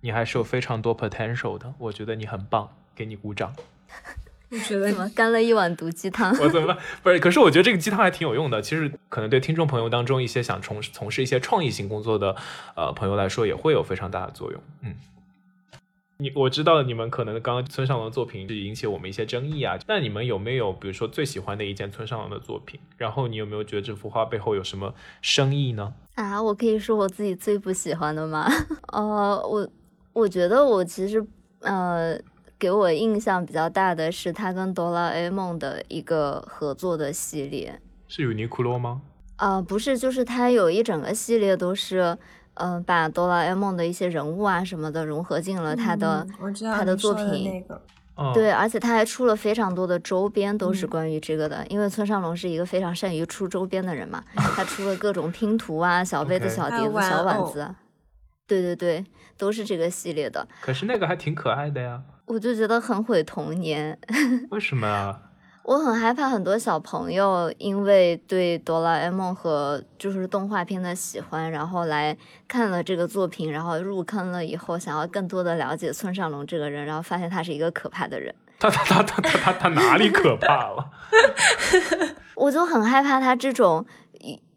[0.00, 1.72] 你还是有非常多 potential 的。
[1.78, 3.54] 我觉得你很棒，给你鼓掌。
[4.50, 6.36] 我觉得怎么干了一碗毒鸡汤？
[6.40, 6.76] 我怎 么办？
[7.04, 8.60] 不是，可是我觉得这个鸡汤还挺有用的。
[8.60, 12.34] 其实可能对听众朋友当中一些想从从事一些创意性工作的
[12.74, 14.60] 呃朋友来说，也会有非常大的作用。
[14.82, 14.92] 嗯。
[16.18, 22.78] 你我知道你们可能刚刚村上龙的作品是引起我们一些争议啊，那你们有没有比如说最喜欢的一件村上龙的作品？
[22.96, 25.92] 然后你有没有觉得这幅画背后有什么深意呢？
[26.14, 28.48] 啊，我可以说我自己最不喜欢的吗？
[28.92, 29.68] 呃，我
[30.12, 31.26] 我觉得我其实
[31.60, 32.16] 呃
[32.60, 39.02] 给我印象比较大的是他跟哆啦 A 梦的一个合作的系列，是尤尼库洛吗？
[39.34, 42.16] 啊，不是，就是他有一整个系列都是。
[42.54, 46.26] 嗯，把哆啦 A 梦的一些人物啊什么的融合进了他的
[46.72, 47.64] 他的作品，
[48.32, 51.66] 对，而且他还出了非常多的周边，都是关于这个的。
[51.68, 57.74] 因为村上龙是一个非常善于出周边的人嘛， 他出了各种拼图啊、小杯子、小碟子、小碗子。
[58.46, 59.04] 对对对，
[59.36, 60.46] 都是这个系列的。
[60.60, 62.02] 可是那个还挺可爱的呀。
[62.26, 63.98] 我就觉得很毁童年。
[64.50, 65.20] 为什么啊？
[65.64, 72.14] 我很害怕很多小朋友因为对哆啦 A 梦和就是动画片的喜欢，然后来
[72.46, 78.34] 看了这个作品，然后入坑了以后，想要更多的了解村上龙这个人，然后发现他是一个可怕的人。
[78.58, 80.90] 他他他他他他他哪里可怕了？
[82.36, 83.86] 我就很害怕他这种。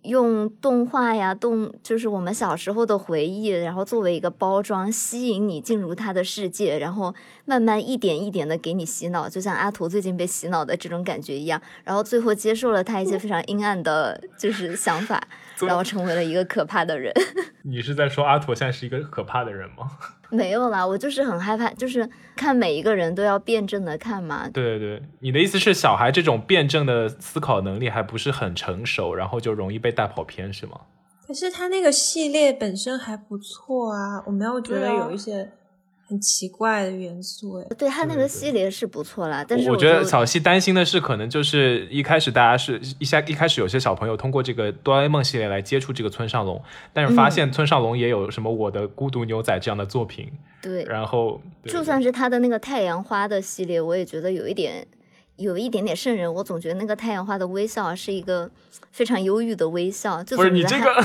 [0.03, 7.13] 用动画呀，动就是我们小时候的回忆，然后作为一个包装，吸引你进入他的世界，然后
[7.45, 15.27] 慢慢一点一点的给你洗脑，就像阿图最近被洗脑的这种感觉一样，然后最后接受了他一些非常阴暗的，就是想法，
[15.61, 17.13] 然后成为了一个可怕的人。
[17.63, 19.89] 你是在说阿图现在是一个可怕的人吗？
[20.29, 24.49] 没有啦，我就是很害怕，就是看每一个人都要辩证的看嘛。
[24.49, 30.81] 对对对，你的意思是小孩这种辩证的思考能力还不是很成熟，然后就容易被带跑偏，是吗？
[31.25, 35.49] 可是他那个系列本身还不错啊，我没有觉得有一些。
[36.09, 46.61] 很奇怪的元素哎，对他那个系列是不错啦，但是我觉得小西担心的是，可能就是一开始大家是一下一开始有些小朋友通过这个哆啦 A 梦系列来接触这个村上龙，
[46.93, 54.87] 但是发现村上龙也有什么我的孤独牛仔这样的作品，对，然后就算是他的那个太阳花的系列，我也觉得有一点
[55.35, 58.49] 有一点点瘆人，我总觉得那个太阳花的微笑是一个
[58.91, 61.03] 非常忧郁的微笑，就不是你这个。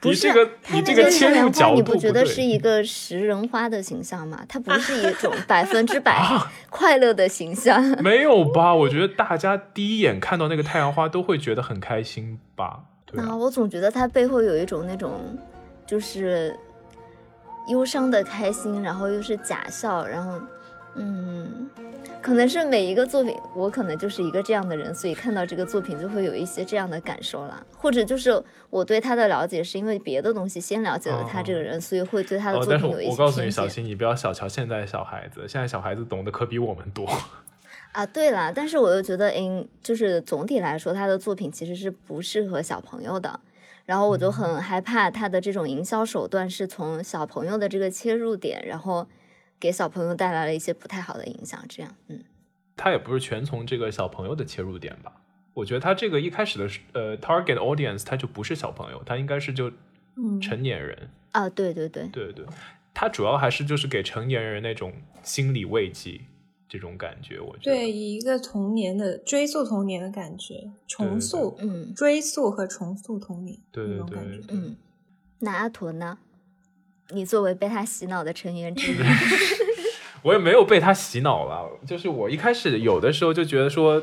[0.00, 0.28] 不是
[0.62, 4.44] 他这个太阳花，你不觉得是一个食人花的形象吗？
[4.48, 6.20] 它不是一种 百分之百
[6.70, 7.82] 快乐的形象。
[8.02, 8.74] 没有吧？
[8.74, 12.80] 我觉得大家第一眼看到那个太阳花都会觉得很开心吧？
[13.16, 15.12] 啊，我总觉得它背后有一种那种
[15.86, 16.54] 就是
[17.68, 20.40] 忧伤的开心，然后又是假笑，然后
[20.96, 21.68] 嗯。
[22.26, 27.64] 可能是每一个作品，我可能就是一个这样的人，所以看到这个作品就会有一些这样的感受啦。
[27.72, 37.08] 或者就是我对他的了解是因为别的东西先了解了他这个人，所以会对他的作品有一些我告诉你，小新，你不要小瞧现在的小孩子，现在小孩子懂得可比我们多
[37.94, 38.04] 啊。
[38.04, 43.38] 对了，但是我又觉得，嗯，就是总体来说，他的作品其实是不适合小朋友的。
[43.84, 49.06] 然后我就很害怕他的这种营销手段是从小朋友的这个切入点，然后。
[49.58, 52.22] 给小朋友带来了一些不太好的影响，这样，嗯，
[52.76, 55.12] 他也不是全从这个小朋友的切入点吧？
[55.54, 59.70] 我觉得他这个一开始的呃 target audience 他就不是小朋友，他应该是就
[60.42, 62.06] 成年人啊，对对对。
[62.08, 62.44] 对对，
[62.92, 64.92] 他主要还是就是给成年人那种
[65.22, 66.20] 心理慰藉
[66.68, 74.76] 这种感觉，我觉得对一个童年的追溯童年的感觉，重塑，嗯，追溯和重塑童年，对对对，嗯，
[75.38, 76.18] 那阿图呢？
[77.10, 78.96] 你作为被他洗脑的成员之一，
[80.22, 81.68] 我也没有被他洗脑了。
[81.86, 84.02] 就是我一开始有的时候就觉得说。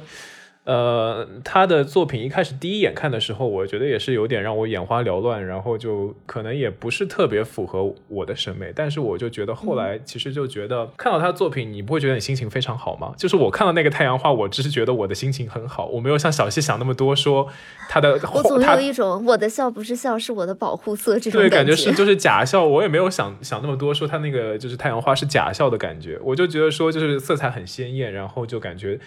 [0.66, 8.72] 呃，他的作品一开始第一眼看的时候，我觉得也是有点让我眼花缭乱，然后就可能也不是特别符合我的审美。
[8.74, 13.14] 但是我就觉得后来其实就觉得看到他的作品，你不会觉得你心情非常好吗？
[13.18, 17.46] 就是我看到那个太阳花，我只是觉得我的心情很好，我没有像小西想那么多，说
[17.90, 28.98] 他的我总有一种我的笑不是笑，是我的保护色这种感对感觉是就是假笑，我也没有想想那么多，说他那个就是太阳花是假笑的感觉，我就觉得说就是色彩很鲜艳，然后就感觉。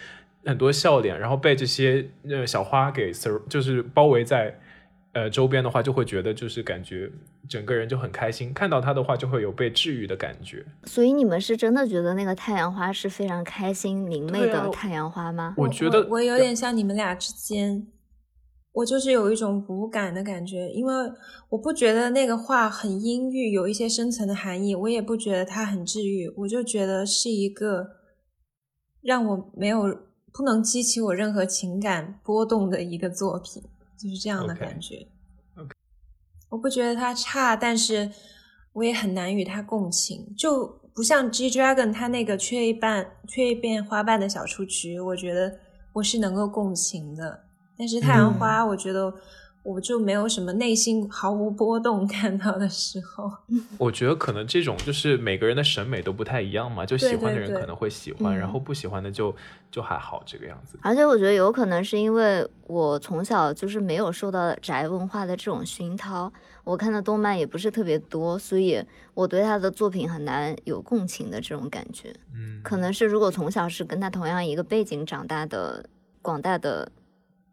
[0.47, 4.59] 很多笑脸，然后被这些呃小花给 sur 就是包围在
[5.13, 7.11] 呃周边的话，就会觉得就是感觉
[7.49, 8.55] 整个人就很开心。
[8.55, 10.65] 看到它的话，就会有被治愈的感觉。
[10.85, 15.55] 所以你们是真的觉得那个太阳花是非常开心明媚的太阳花吗？
[15.59, 17.85] 我觉得我有点像你们俩之间，
[18.73, 20.95] 我就是有一种无感的感觉，因为
[21.49, 27.89] 我不觉得那个话很阴郁，有一些深层的含义，我也不觉得它很治愈，我就觉得是一个
[29.03, 30.07] 让我没有。
[30.37, 33.63] 不能激起我任何情感波动的一个作品，
[33.97, 35.07] 就是这样的感觉。
[36.51, 38.11] 我不觉得它差，但是
[38.75, 40.35] 我也很难与它共情。
[40.37, 45.59] 就不像 G Dragon，他那个缺一半、缺一片花瓣的小雏菊，我觉得
[45.95, 47.45] 我是能够共情的。
[47.79, 49.15] 但是太阳花，我觉得。
[49.67, 53.29] 我就没有什么内心毫无波动看到的时候。
[53.79, 59.35] 我觉得可能这种就是每个人的审美都不太一样嘛，就喜欢的人可能会喜欢，然后不喜欢的就
[59.69, 60.79] 就还好这个样子。
[60.83, 68.81] 而且我觉得有可能是因为我从小就是没有受到宅文化的这种熏陶，我看的动漫也不是特别多，所以
[69.15, 72.15] 我对他的作品很难有共情的这种感觉。
[72.33, 75.85] 嗯，可能是如果从小是跟他同样一个背景长大的
[76.23, 76.89] 广大的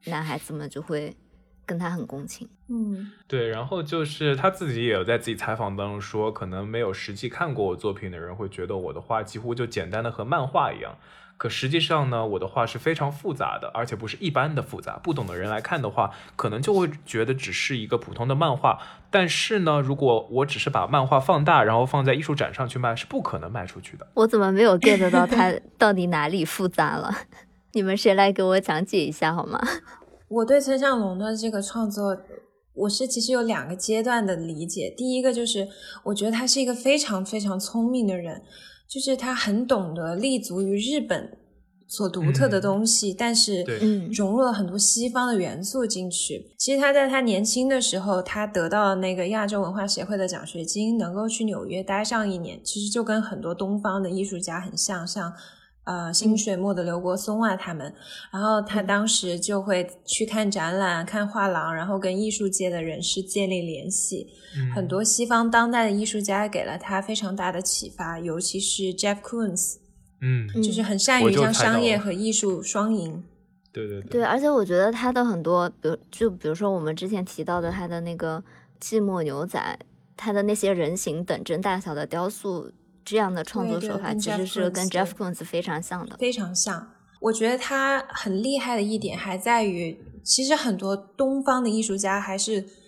[0.05, 1.11] 男孩子们就会。
[1.73, 2.47] 跟他很共情。
[2.67, 10.95] 嗯，对，然后就是他自己也有在自己采访当中说，可能没有实际看过我作品的人会觉得我的画几乎就简单的和漫画一样。
[11.35, 14.99] 可实际上呢，我的画是非常复杂的，而且不是一般的复杂。
[15.03, 18.79] 不懂的人来看的话，可能就会觉得只是一个普通的漫画。
[19.09, 24.07] 但是呢，如果我只是把漫画放大，然后放在艺术展上去卖，是不可能卖出去的。
[24.13, 27.11] 我怎么没有 get 到它 到底哪里复杂了？
[27.73, 29.59] 你们谁来给我讲解一下好吗？
[30.33, 32.17] 我对村上龙的这个创作，
[32.73, 34.91] 我是其实有两个阶段的理解。
[34.97, 35.67] 第一个就是，
[36.03, 38.41] 我觉得他是一个非常非常聪明的人。
[38.85, 41.37] 就是他很懂得立足于日本
[41.87, 43.63] 所独特的东西，但是
[44.11, 46.53] 融入了很多西方的元素进去。
[46.59, 55.33] 其实他在他年轻的时候，他得到了那个亚洲文化协会的奖学金，能够去纽约待上一年，其实就跟很多东方的艺术家很像，像。
[55.85, 57.93] 呃，新水墨的刘国松啊，他们，
[58.31, 64.27] 然后他当时就会去看展览、看画廊，然后跟艺术界的人士建立联系。
[64.73, 69.75] 很多西方当代的艺术家给了他非常大的启发，尤其是 Jeff Koons，
[70.21, 73.21] 嗯，就是很善于将商业和艺术双赢。
[73.73, 78.41] 对对对，而且我觉得他的很多，比如就比如说我们之前提到的他的那个
[78.79, 79.79] 寂寞牛仔，
[80.15, 82.71] 他的那些人形等真大小的雕塑。
[83.03, 86.89] 这样的创作手法其实是跟 Jeff Koons 非常像的，非常像。
[87.19, 92.82] 我觉得他很厉害的一点还在于，其实很多东方的艺术家还是。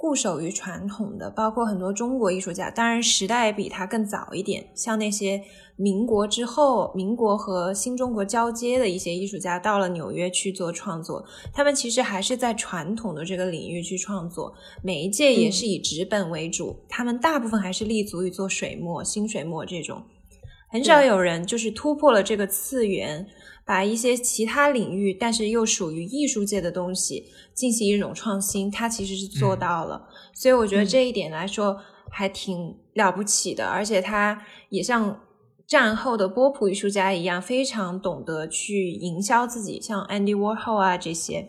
[0.00, 4.66] 固守于传统的，包括很多中国艺术家，当然时代比他更早一点。
[4.74, 5.42] 像那些
[5.76, 11.22] 民国之后，民国和新中国交接的一些艺术家，到了纽约去做创作，
[11.52, 20.02] 他们其实还是在传统的这个领域去创作，每一届也是以纸本为主，他们大部分还是立足于做水墨、新水墨这种，
[20.70, 23.26] 很少有人就是突破了这个次元。
[23.64, 30.08] 把一些其他领域，但是又属于艺术界的东西进行一种创新，他其实是做到了。
[30.34, 31.78] 所以我觉得这一点来说
[32.10, 35.20] 还挺了不起的，而且他也像
[35.68, 41.46] 战后的波普艺术家一样，非常懂得去营销自己，像 Andy Warhol 啊这些，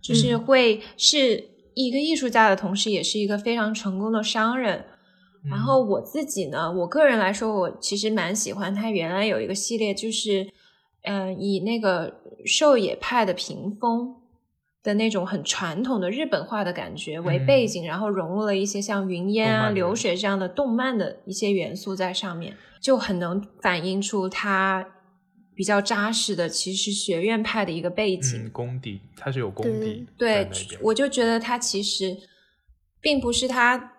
[0.00, 4.84] 就是会是一个艺术家的同时，也是一个非常成功的商人。
[5.50, 10.48] 然后我自己呢，我个人来说，我其实蛮喜欢他原来有一个系列，就是。
[11.06, 14.14] 嗯，以那个狩野派的屏风
[14.82, 24.86] 的那种很传统的日本画的感觉为背景，然后融入了一些像云烟啊、流水这样的动漫的一些元素在上面，就很能反映出它
[25.54, 30.06] 比较扎实的其实学院派的一个背景功底，它是有功底。
[30.18, 30.48] 对，
[30.82, 32.16] 我就觉得它其实
[33.00, 33.92] 并不是它。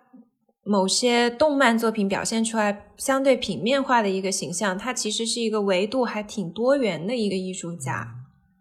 [0.68, 8.06] 某些动漫作品表现出来相对平面化的一个形象，他其实是一个维度还挺多元的一个艺术家。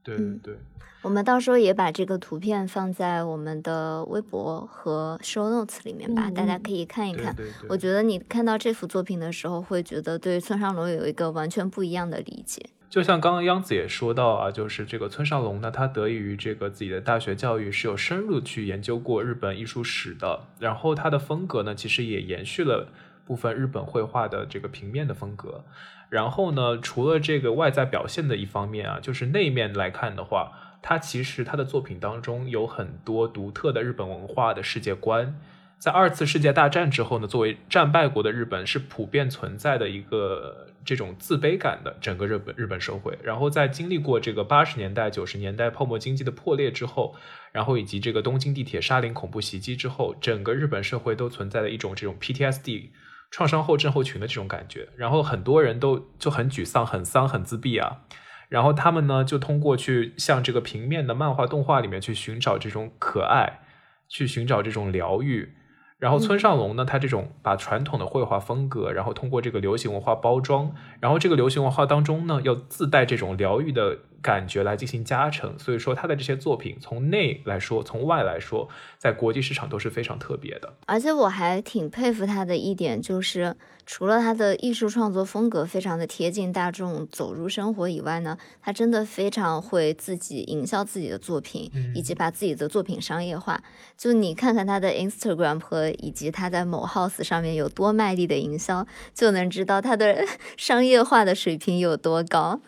[0.02, 0.56] 对对，
[1.02, 7.36] 我们到时候也把这个图片放在我们的微博和 show notes 里面吧，大家可以看一看。
[7.68, 12.66] 我觉得你看到这幅作品的时候，会觉得对村上隆有一个完全不一样的理解。
[12.90, 22.88] 就像刚刚央子也说到啊，就是这个村上龙呢，他得益于这个自己的大学教育是有深入去研究过日本艺术史的，然后他的风格呢，其实也延续了
[23.26, 25.66] 部分日本绘画的这个平面的风格。
[26.10, 35.38] 然后呢，除了这个外在表现的一方面啊，就是内面来看的话，他其实他的作品当中有很多独特的日本文化的世界观。
[35.78, 43.20] 在二次世界大战之后呢，作为战败国的日本是普遍存在的一个这种自卑感的整个日本日本社会。
[43.22, 47.14] 然后在经历过这个八十年代、九十年代泡沫经济的破裂之后，
[47.52, 52.92] 然后以及这个东京地铁沙林恐怖袭击之后，整个日本社会都存在了一种这种 PTSD
[53.30, 54.88] 创伤后症候群的这种感觉。
[54.96, 58.04] 然后很多人都就很沮丧、很丧、很自闭啊。
[58.48, 63.60] 然后他们呢就通过去向这个平面的漫画、动画里面去寻找这种可爱，
[64.08, 65.57] 去寻找这种疗愈。
[66.00, 74.00] 然后村上龙呢，他这种把传统的绘画风格，然后通过这个流行文化包装，然后这个流行文化当中呢，要自带这种疗愈的。
[74.22, 80.74] 感觉来进行加成，所以说他的这些作品从内来说，从外来说，在国际市场都是非常特别的。
[80.86, 83.56] 而且我还挺佩服他的一点，就是
[83.86, 93.62] 除了他的艺术创作风格非常的贴近大众、走入生活以外呢，他真的非常会自己营销自己的作品，以及把自己的作品商业化。
[93.96, 100.26] 就你看看他的 Instagram 和以及他在某 House 上面有多卖力的营销，就能知道他的
[100.58, 102.60] 商业化的水平有多高。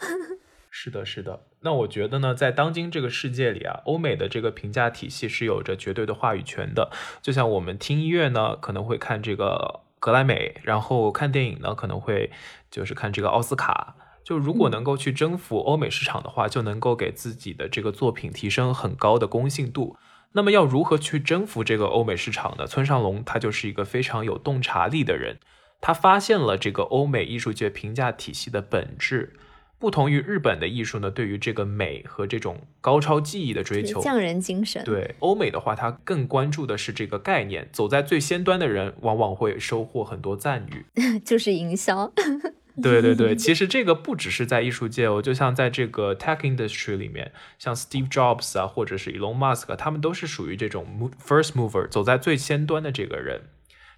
[0.82, 1.42] 是的，是的。
[1.60, 6.90] 那我觉得呢，在当今这个世界里啊，欧美的这个评价体系是有着绝对的话语权的。
[7.22, 12.32] 就像我们听音乐呢，可能会看这个格莱美，然后看电影呢，可能会
[12.72, 13.98] 就是看这个奥斯卡。
[14.24, 19.98] 就如果能够去征服欧美市场的话，就能够给自己的这个作品提升很高的公信度。
[20.32, 22.66] 那么要如何去征服这个欧美市场呢？
[22.66, 25.40] 村上隆他就是一个非常有洞察力的人，
[25.82, 29.34] 他发现了这个欧美艺术界评价体系的本质。
[29.80, 34.84] 不同于日本的艺术呢，对于这个美和这种高超技艺的追求，匠人精神。
[34.84, 37.70] 对欧美的话，他更关注的是这个概念。
[37.72, 40.86] 走在最先端的人，往往会收获很多赞誉，
[41.24, 42.12] 就是营销。
[42.84, 53.44] 对对对，其实这个不只是在艺术界哦，就像在这个 tech industry 里面，像 Steve Jobs 啊，或者是 Elon Musk，他们都是属于这种 first mover，走在最先端的这个人。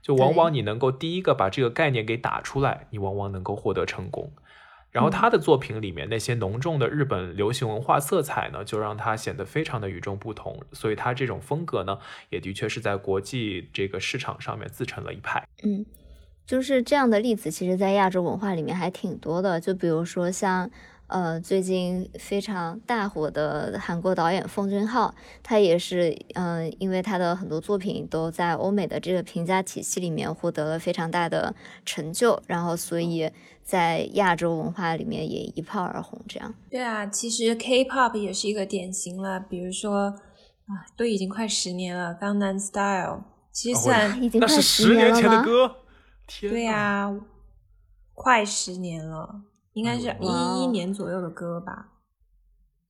[0.02, 4.32] 就往往你能够第一个把这个概念给打出来，你往往能够获得成功。
[4.92, 10.62] 然后他的作品里面那些浓重的日本流行文化色彩呢，就让他显得非常的与众不同。
[10.74, 11.98] 所以他这种风格呢，
[12.30, 15.48] 也的确是在国际这个市场上面自成了一派。
[15.64, 15.86] 嗯，
[16.46, 19.60] 就是这样的例子，其实在亚洲文化里面还挺多的。
[19.60, 20.70] 就比如说像。
[21.12, 31.54] 呃，最近非常大火的韩国导演奉俊昊，他也是，嗯，因为他的很多作品都在欧美的这个评价体系里面获得了非常大的
[31.86, 33.30] 成就，然后所以
[33.62, 36.18] 在亚洲文化里面也一炮而红。
[36.30, 43.18] 这样，对啊，其实 K-pop 也是一个典型了，比如说啊，都已经快十年了，《江南 Style》，
[43.52, 45.76] 其实算已经那是十年前的歌，
[46.40, 47.14] 对呀，
[48.14, 49.42] 快十年了。
[49.74, 51.88] 应该是一一年左右的歌吧。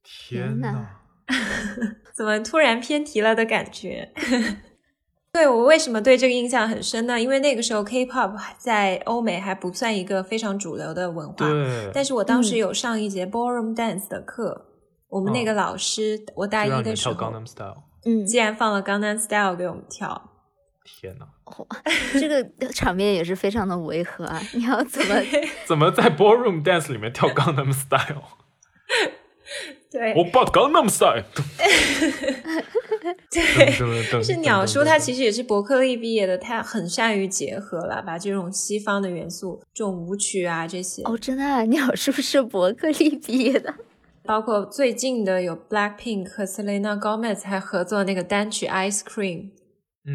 [0.03, 0.87] 天呐，
[2.13, 4.11] 怎么突然偏题了的感觉？
[5.33, 7.17] 对我为什么对这个印象很深呢？
[7.17, 11.35] 因为那个时候 K-pop 在欧美还不算一个非常主流的文化。
[11.35, 11.89] 对。
[11.93, 14.65] 但是我当时有上一节 ballroom dance 的课，
[15.07, 17.31] 我们那个老师，我大一的时候，
[18.03, 20.30] 嗯，竟然放了《江南 Style》给我们跳。
[20.83, 21.25] 天呐，
[22.19, 24.41] 这个场面也是非常的违和啊！
[24.53, 25.15] 你要怎么
[25.65, 28.23] 怎么在 ballroom dance 里面跳 Gangnam Style？
[29.91, 31.23] 对，我把 Gangnam Style。
[33.31, 33.71] 对，
[34.23, 41.01] 是鸟叔，他其实也是伯克利毕业的，他很善于结合了，把这种西方的元素，这种舞曲啊这些。
[41.03, 43.73] 哦，真的，啊，鸟叔是伯克利毕业的。
[44.23, 49.49] 包括最近的有 Blackpink 和 Selena Gomez 还合作那个单曲 Ice Cream。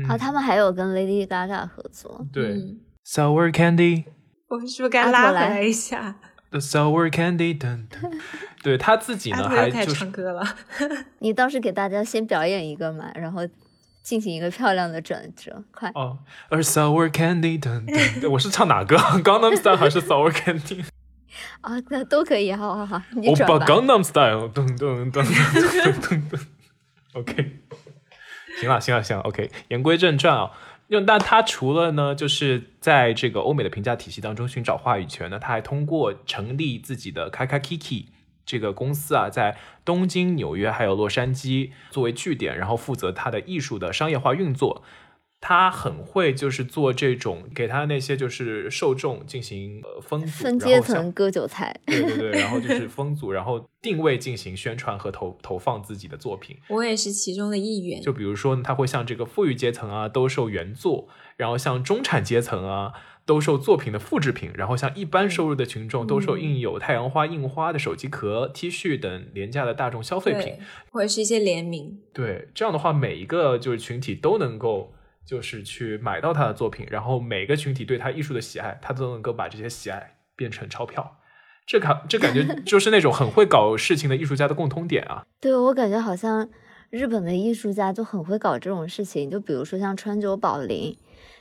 [0.09, 2.27] 啊，他们还有跟 Lady Gaga 合作。
[2.33, 4.05] 对，Sour Candy，
[4.49, 6.17] 我们是不是该拉回来一下
[6.51, 7.57] ？The Sour Candy，
[8.63, 10.43] 对他自己呢，还就唱歌了。
[11.21, 13.43] 你倒是给大家先表演一个嘛，然后
[14.03, 15.91] 进行一个漂亮的转折，快。
[15.95, 16.19] 哦
[16.51, 20.85] ，，A Sour Candy，我是唱哪个？Gangnam Style 还是 Sour Candy？
[21.61, 23.55] 啊，那都可以，好好好，你转吧。
[23.55, 26.41] 我把 Gangnam Style，噔噔噔噔噔噔
[27.15, 27.61] ，OK。
[28.61, 29.51] 行了，行了，行了，OK。
[29.69, 30.51] 言归正传啊，
[30.89, 38.07] 那他除了呢，就是在这个欧美的评价体系当中寻找话语权呢，他还通过成立自己的 Kaka Kiki
[38.45, 44.83] 这个公司啊，在东京、纽约还有洛杉矶作为据点，然后负责他的艺术的商业化运作。
[45.49, 56.57] 他很会，就是做这种给他那些就是受众进行呃分组，分阶层割韭菜，对对对， 然后就是分组，然后定位进行宣传和投投放自己的作品。
[56.69, 58.03] 我也是其中的一员。
[58.03, 62.95] 就比如说，他会向这个富裕阶层啊，兜售原作；然后像中产阶层啊，
[63.25, 70.55] 兜售作品的复制品；然后像一般收入的群众，兜售印有太阳花印花的手机壳、T 恤等廉价的大众消费品，
[70.91, 72.01] 或者是一些联名。
[72.13, 74.93] 对，这样的话，每一个就是群体都能够。
[75.27, 81.19] 就是去买到他的作品，然后每个群体对他艺术的喜爱，他都能够把这些喜爱变成钞票。
[81.67, 85.27] 这感这感觉 就是那种很会搞事情的艺术家的共通点啊。
[85.41, 86.49] 对我感觉好像
[86.91, 90.97] 日本的艺术家就很会搞这种事情，就比如说像川久保玲。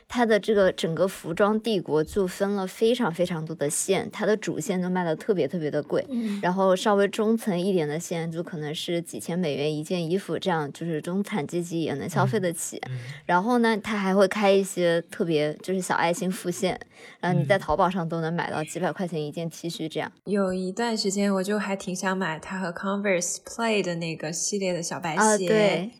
[0.08, 6.06] 它的这个整个服装帝国就分了非常非常多的线，它的主线都卖的特别特别的贵，
[6.40, 12.80] 然后稍微中层一点的线就可能是几千美元一件衣服，这样就是中产阶级也能消费得起。
[13.26, 16.78] 然后呢，它还会开一些特别就是小爱心副线，
[17.20, 20.10] 然后你在淘宝上都能买到几百块钱一件 T 恤这样。
[20.24, 25.20] 有一段时间我就还挺想买它和 Converse Play 的那个系列的小白鞋。
[25.20, 25.90] 啊，对。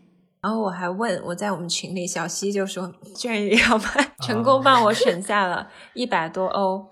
[0.47, 6.86] 然后我还问我在我们群里，小西就说居然也要买， 成功帮我省下了一百多欧。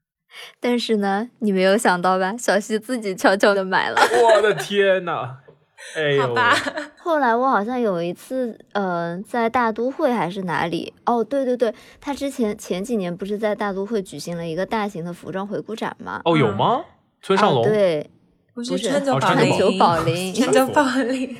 [0.62, 2.34] 但是呢，你没有想到吧？
[2.38, 4.00] 小西自己悄悄的买了。
[4.00, 5.36] 我的天呐！
[5.94, 6.22] 哎呦！
[6.26, 6.54] 好吧。
[6.96, 10.94] 后来我好像有一次，呃，在大都会还是哪里？
[11.04, 16.22] 哦，对对对，他之前前几年不是在大都会举行了一个大型的服装回顾展吗？
[16.24, 16.82] 哦，有吗？
[17.20, 17.62] 村上龙？
[17.62, 18.10] 对，
[18.54, 21.36] 不是川久保玲，川久保玲。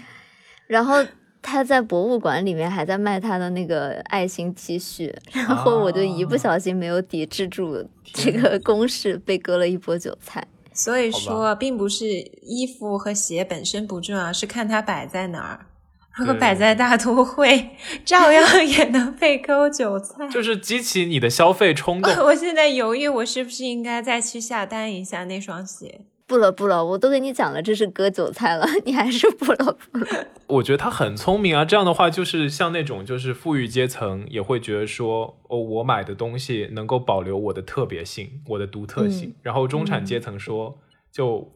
[0.67, 1.03] 然后。
[1.49, 10.45] 他在博物馆里面还在卖他的那个爱心 T 恤， 然后我就一不小心没有抵制住这个攻势，被割了一波韭菜。
[10.73, 12.05] 所以说，并不是
[12.43, 15.67] 衣服和鞋本身不重要，是看它摆在哪儿。
[16.17, 17.71] 如果摆在大都会，
[18.05, 20.27] 照样 也能被割韭菜。
[20.29, 22.13] 就是激起你的消费冲动。
[22.27, 26.01] 我现在犹豫，我是不是应该再去下单一下那双鞋？
[26.27, 30.27] 不了不了，我都跟你讲了，这是割韭菜了，你还是不了不了。
[30.49, 39.35] 我觉得他很聪明啊，这样的话就是像那种就是富裕阶层也会觉得说，哦，我买的东西能够保留我的特别性，我的独特性。
[39.43, 40.79] 然后中产阶层说，
[41.13, 41.53] 就。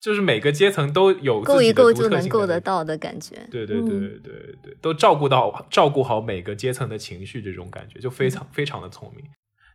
[0.00, 9.24] 就是每个阶层都有够一够就能够得到的感觉，对对对对对，都照顾到照顾好每个阶层的情绪，这种感觉就非常非常的聪明。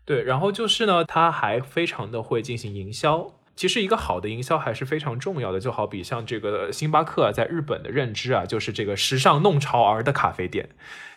[0.03, 3.36] 对，然后就是呢，他还非常的会进行营销。
[3.57, 10.69] 其实一个好的营销还是非常重要的，就好比像这个星巴克在日本的认知啊，就是这个时尚弄潮儿的咖啡店，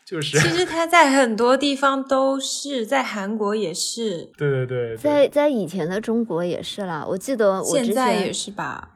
[0.04, 8.90] 就是其实 它在很多地方都是在韩国也是，对对对，在在以前的中国也是啦，我记得我现在也是吧。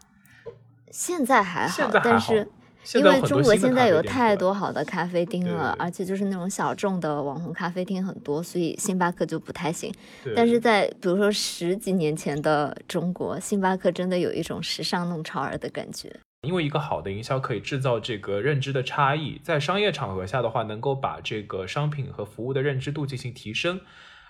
[0.91, 2.49] 现在还好，但是
[2.95, 9.93] 因为中国现在有太多好的咖啡厅了，而且就是那种小众的网红咖啡厅很多，所以星巴克就不太行。
[10.37, 16.15] 但是在比如说十几年前的中国，星巴克真的有一种时尚弄潮儿的感觉。
[16.43, 23.81] 因为一个好的营销可以制造这个认知的差异，在商业场合下的话，能够把这个商品和服务的认知度进行提升。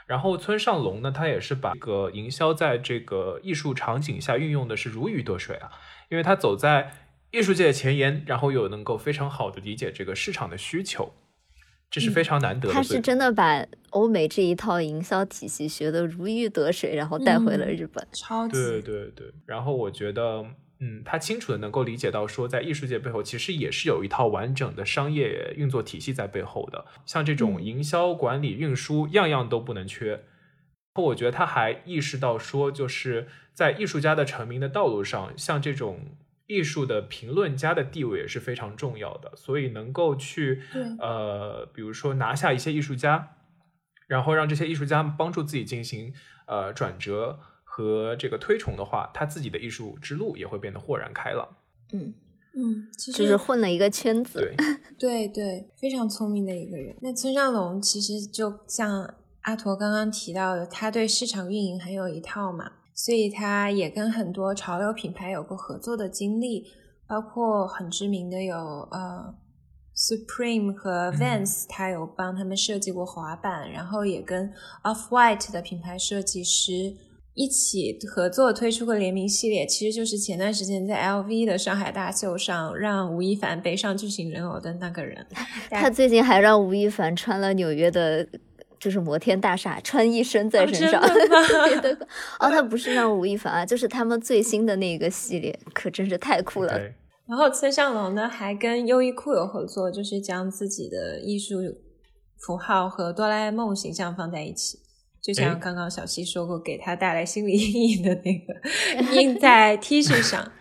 [0.06, 5.70] 然后村上龙呢，他也是把这个营销在这个艺术场景下运用的是如鱼得水啊。
[6.10, 6.92] 因为他走在
[7.34, 11.12] 艺术界的前沿，然后又能够非常好的理解这个市场的需求，
[11.90, 12.74] 这是非常难得的。
[12.74, 18.06] 他是真的把欧美这一套营销体系学得如鱼得水，然后带回了日本。
[18.12, 19.26] 超级对对对。
[19.46, 20.46] 然后我觉得，
[20.78, 30.22] 嗯，他清楚的能够理解到，说在艺术界背后其实也是有一套完整的商业运作体系在背后的，像这种营销管理、运输，样样都不能缺。
[30.94, 33.26] 我觉得他还意识到说，就是。
[33.54, 36.00] 在艺术家的成名的道路上，像这种
[36.46, 39.32] 艺术的评论家的地位也是非常重要的。
[39.36, 40.62] 所以能够去
[40.98, 43.36] 呃，比如说拿下一些艺术家，
[44.06, 46.12] 然后让这些艺术家帮助自己进行
[46.46, 51.48] 呃转折和这个推崇的话，他自己的艺术之路也会变得豁然开朗。
[51.92, 52.14] 嗯
[52.56, 54.54] 嗯，其实就是混了一个圈子。
[54.96, 56.96] 对对，非常聪明的一个人。
[57.02, 62.70] 那村上龙其实就像阿驼刚刚提到的，他对市场运营很有一套嘛。
[62.94, 66.64] 所以他也跟很多潮流品牌有过合作的经历，
[67.08, 69.34] 包括很知名的有呃
[69.96, 74.52] ，Supreme 和 Vans，他有帮他们设计过滑板，然后也跟
[74.84, 76.94] Off White 的品牌设计师
[77.34, 85.26] 一起合作推出过联名系列，其实就是前段时间在 LV 的上海大秀上让吴亦凡背上巨型人偶的那个人。
[85.68, 88.28] 他最近还让吴亦凡穿了纽约的。
[88.84, 91.00] 就是摩天大厦穿一身在身上，
[92.38, 96.78] 哦，他不是让吴亦凡啊，就是他们最新的那个系列，可真是太酷了。
[97.26, 101.56] 然后村上龙呢，还跟优衣库有合作，就是将自己的艺术
[102.36, 104.80] 符号和哆啦 A 梦形象放在一起，
[105.22, 108.54] 就像刚刚小溪说过，给他带来心理阴影的那个
[109.16, 110.52] 印在 T 恤上。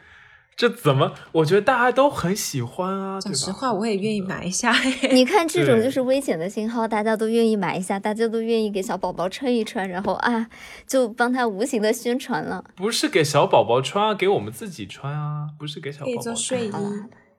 [0.55, 1.11] 这怎么？
[1.31, 3.19] 我觉得大家都很喜欢啊。
[3.19, 4.73] 讲实话，我也愿意买一下。
[5.11, 10.47] 你看，这种就是危险的信号，大家都愿意买一下，大家都愿意给小宝宝穿一穿，然后啊，
[10.87, 12.63] 就帮他无形的宣传了。
[12.75, 16.11] 不是给小宝宝穿啊，给我们自己穿啊，不是给小宝宝。
[16.11, 16.71] 可以做睡衣。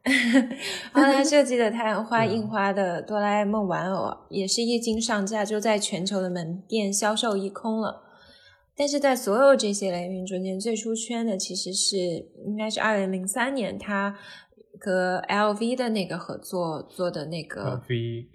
[0.93, 8.03] 然后他设计的太阳花印花的哆啦 A 梦玩偶，也是一经上架就在全球的门店销售一空了。
[8.77, 11.97] 但是在所有这些联名中间，最出圈的其实是
[12.45, 14.17] 应该是二零零三年他
[14.81, 18.27] 和 LV 的那个合作做的那个 LV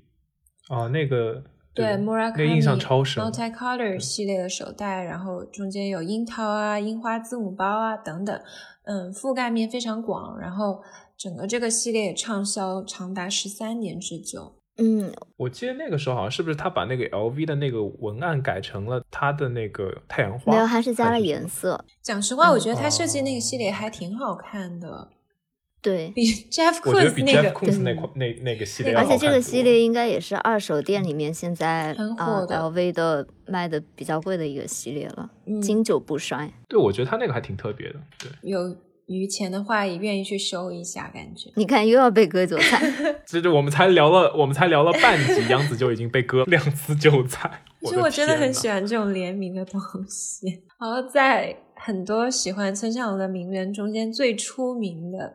[0.69, 8.41] 哦，那个对 Murakami 印象超深，Multicolor 系列的手袋，然后中间有樱桃啊、樱花字母包啊等等，
[8.83, 10.81] 嗯，覆盖面非常广，然后
[11.17, 14.58] 整个这个系列畅销长达十三年之久。
[14.79, 20.53] 嗯，我记得那个时候好像是不是他把那个 LV 的那个文案改成了他的那个太阳花？
[20.53, 21.83] 没有，还是加了颜色。
[22.01, 25.09] 讲实话，我觉得他设计那个系列还挺好看的。
[25.81, 27.43] 对，比 Jeff Koons 那个
[27.77, 35.29] 那块那那个系列，而且这个系列应该也是二手店里面现在很火的 LV 的卖的比较贵的一个系列了，
[35.61, 36.51] 经久不衰。
[36.67, 37.95] 对，我觉得他那个还挺特别的。
[38.17, 38.75] 对，有。
[39.09, 42.79] 余钱的话也愿意去收一下，感觉你看又要被割韭菜。
[43.25, 47.63] 其实我们才聊了，我们才聊了半集，杨子就已经被割两次韭菜。
[47.81, 50.47] 其实我真的很喜欢这种联名的东西。
[50.79, 55.33] 然后在很多喜欢村上隆的名人中间，最出名的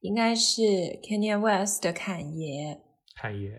[0.00, 0.62] 应该是
[1.02, 2.80] Kanye West 的侃爷。
[3.16, 3.50] 侃爷。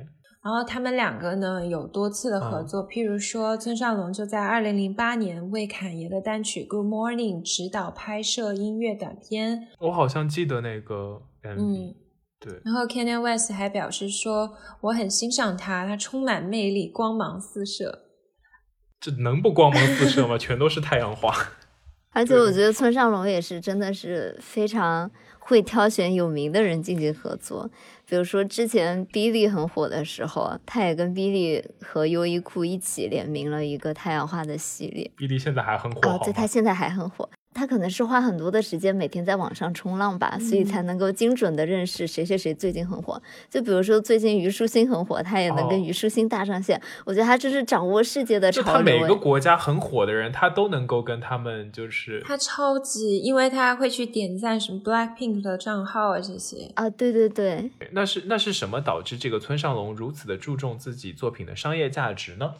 [0.42, 9.68] 然后他们两个呢有多次的合作，譬如说村上隆就在二零零八年为侃爷的单曲《Good Morning》指导拍摄音乐短片。
[9.80, 11.96] 我好像记得那个 MV。
[12.40, 18.06] 对，然后 Kanye West 还表示说，我很欣赏他，他充满魅力，光芒四射。
[19.02, 20.38] 这能不光芒四射吗？
[20.38, 21.34] 全都是太阳花。
[22.12, 27.70] 而且我觉得村上龙也是真的是非常会挑选有名的人进行合作。
[28.10, 35.12] 比如说之前 Billy 很火的时候，他也跟 Billy 和优衣库一起联名了一个太阳花的系列。
[35.16, 37.30] Billy 现在还很火，哦，对，他现在还很火。
[37.60, 43.22] 他可能是花很多的时间每天在网上冲浪吧，所以才能够精准的认识谁谁谁最近很火。
[43.50, 46.82] 就比如说最近虞书欣很火，他也能跟虞书欣搭上线。
[47.06, 48.74] 我觉得他就是掌握世界的潮流。
[48.74, 52.24] 他每个国家很火的人，他都能够跟他们就是。
[52.26, 56.72] 他超级，因为他会去点赞什么 Black Pink 的账号啊这些。
[56.76, 57.70] 啊，对对对。
[57.92, 62.54] 那是那是什么导致这个村上龙如此的注重自己作品的商业价值呢？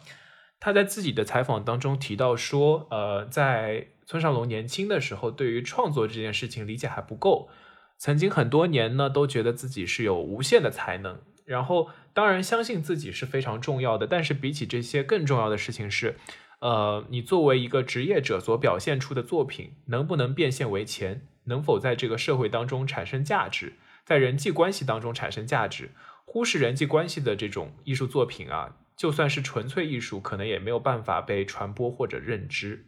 [0.62, 7.48] 他在自己的采访当中提到说，呃，在村上龙年轻的时候，对于创作这件事情理解还不够，
[7.96, 16.16] 曾经很多年呢都觉得自己是有无限的才能，然后当然相信自己是非常重要的，但是比起这些更重要的事情是，
[16.58, 25.92] 呃，你作为一个职业者所表现出的作品能不能变现为钱，能否在这个社会当中产生价值，在人际关系当中产生价值，
[26.24, 32.86] 忽视人际关系的这种艺术作品啊，就算是纯粹艺术，可能也没有办法被传播或者认知。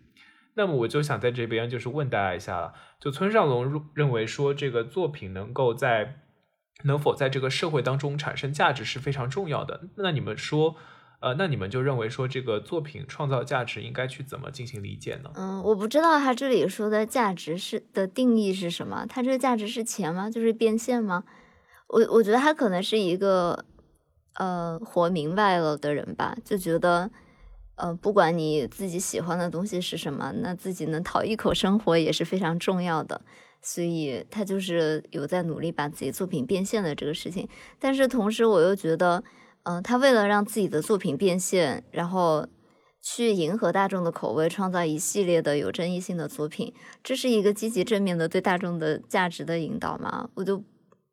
[0.54, 6.16] 那么我就想在这边就是问大家一下了，就村上龙认为说这个作品能够在
[6.84, 9.88] 能否在这个社会当中产生价值是非常重要的。
[9.96, 10.76] 那你们说，
[11.20, 15.30] 呃，那你们就认为说这个作品创造价值应该去怎么进行理解呢？
[15.36, 19.06] 嗯，我不知道他这里说的价值是的定义是什么？
[19.08, 20.28] 他这个价值是钱吗？
[20.28, 21.24] 就是变现吗？
[21.88, 23.64] 我我觉得他可能是一个
[24.34, 27.10] 呃活明白了的人吧，就觉得。
[27.76, 33.22] 呃，不管你自己喜欢的东西是什么，那自己能讨一口生活也是非常重要的。
[33.64, 37.48] 所以他就是有在努力把自己作品变现的这个事情。
[37.78, 39.22] 但是同时，我又觉得，
[39.62, 42.46] 嗯，他为了让自己的作品变现，然后
[43.00, 50.28] 去迎合大众的口味，创造一系列的有争议性的作品，这是一个积极正面的对大众的价值的引导吗？
[50.34, 50.64] 我就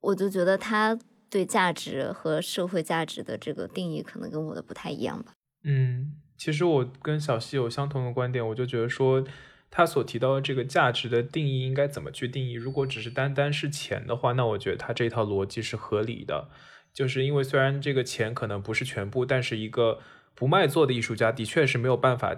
[0.02, 0.98] 我就觉得他
[1.30, 5.34] 对价值和社会价值的这个定义，可能跟我的不太一样吧。
[5.64, 6.14] 嗯。
[6.40, 9.22] 其实我跟小溪有相同的观点，我就觉得说，
[9.70, 12.54] 他所提到的这个价值的定义应该怎么去定义？
[12.54, 16.48] 如果只是单单是钱的话，那我觉得他这套逻辑是合理的。
[16.94, 20.00] 就是因为虽然这个钱可能不是全部，但是一个
[20.34, 22.34] 不卖座的艺术家的确是没有办法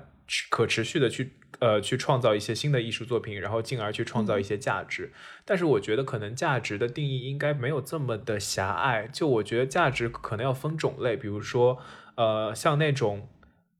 [0.50, 5.14] 可持续的去呃去创造一些新的艺术作品，然后进而去创造一些价值。
[5.46, 9.08] 但是我觉得可能价值的定义应该没有这么的狭隘。
[9.08, 11.78] 就我觉得价值可能要分种类，比如说
[12.16, 13.30] 呃像那种。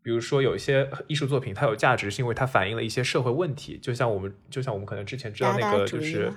[0.04, 3.78] 比如说，有一些艺术作品，它有价值，是因为它反映了一些社会问题。
[3.82, 6.34] 就像我们，就像我们可能之前知道那个，就是，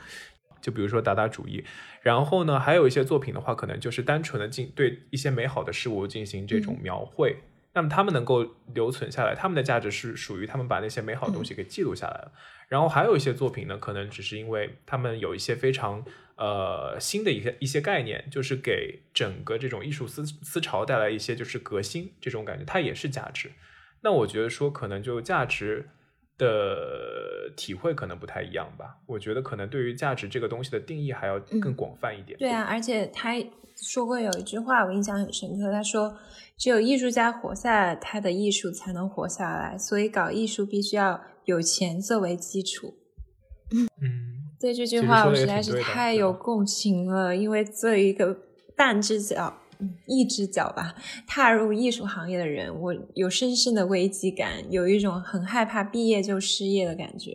[0.60, 1.64] 就比如说达达主义。
[2.02, 7.38] 然后呢，还有一些作品的话，可能就是单纯的进对一些美好的事物进行这种描绘。
[7.74, 12.32] 那么他们能够留存下来，他们的价值是属于他们把那些美好的东西给记录下来了。
[12.68, 16.04] 然后还有一些作品呢，可能只是因为他们有一些非常
[16.36, 23.50] 呃新的一些一些概念，就是给整个这种艺术思思潮带来一些就是革新这种感觉，它也是价值。
[24.02, 25.88] 那我觉得说可能就价值
[26.38, 28.96] 的体会可能不太一样吧。
[29.06, 32.38] 我觉得可能对于价值这个东西的定义还要更广泛一点。
[32.38, 33.34] 对啊，而且他
[33.76, 36.16] 说过有一句话我印象很深刻，他说。
[36.56, 39.76] 只有艺术家活下来，他的艺术才能活下来。
[39.76, 42.94] 所以搞艺术必须要有钱作为基础。
[43.72, 43.88] 嗯，
[44.60, 47.34] 对这句话我实在是太有共情了。
[47.34, 48.38] 因为作为一个
[48.76, 49.62] 半只脚、
[50.06, 50.94] 一只脚吧，
[51.26, 57.32] 踏入艺术行业的人，我有深深的危机感，有一种很害怕毕业就失业的感觉，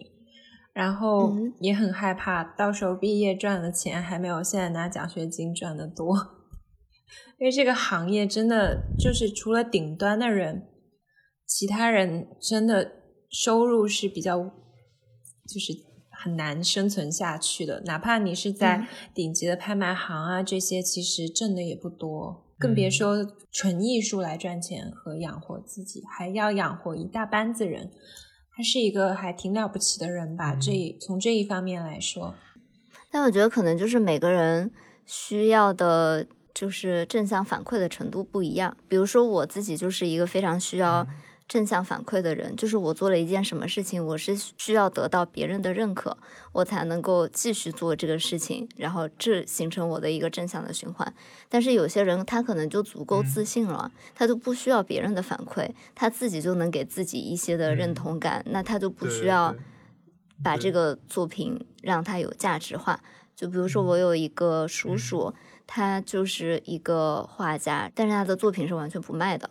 [0.74, 6.36] 然后也很害怕到时候毕业赚的钱还没有现在拿奖学金赚的多。
[7.40, 10.68] 因为这个行业真的就是除了顶端的人，
[11.46, 12.92] 其他人真的
[13.32, 15.74] 收入是比较，就是
[16.22, 17.82] 很难生存下去的。
[17.86, 27.90] 哪怕你是在顶级的拍卖行啊，这些其实挣的也不多，更别说纯艺术来赚钱和养活自己，还要养活一大班子人。
[28.56, 30.54] 他是一个还挺了不起的人吧？
[30.56, 32.36] 这从这一方面来说，
[33.10, 34.72] 但我觉得可能就是每个人
[35.06, 36.28] 需要的。
[36.52, 38.76] 就是正向反馈的程度不一样。
[38.90, 41.08] 比如说我自己就是一个非常需要
[41.50, 46.16] 正向反馈的人，就是我做了一件什么事情，我是需要得到别人的认可，
[46.54, 51.14] 我才能够继续做这个事情，然后这形成我的一个正向的循环。
[51.50, 59.54] 但是有些人他可能就足够自信了，他就不需要别人的反馈，他自己就能给自己一些的认同感，那他就不需要
[60.44, 63.02] 把这个作品让他有价值化。
[63.36, 65.34] 就比如说我有一个叔叔。
[65.72, 69.48] 他就是一个画家，但是他的作品是完全不卖的，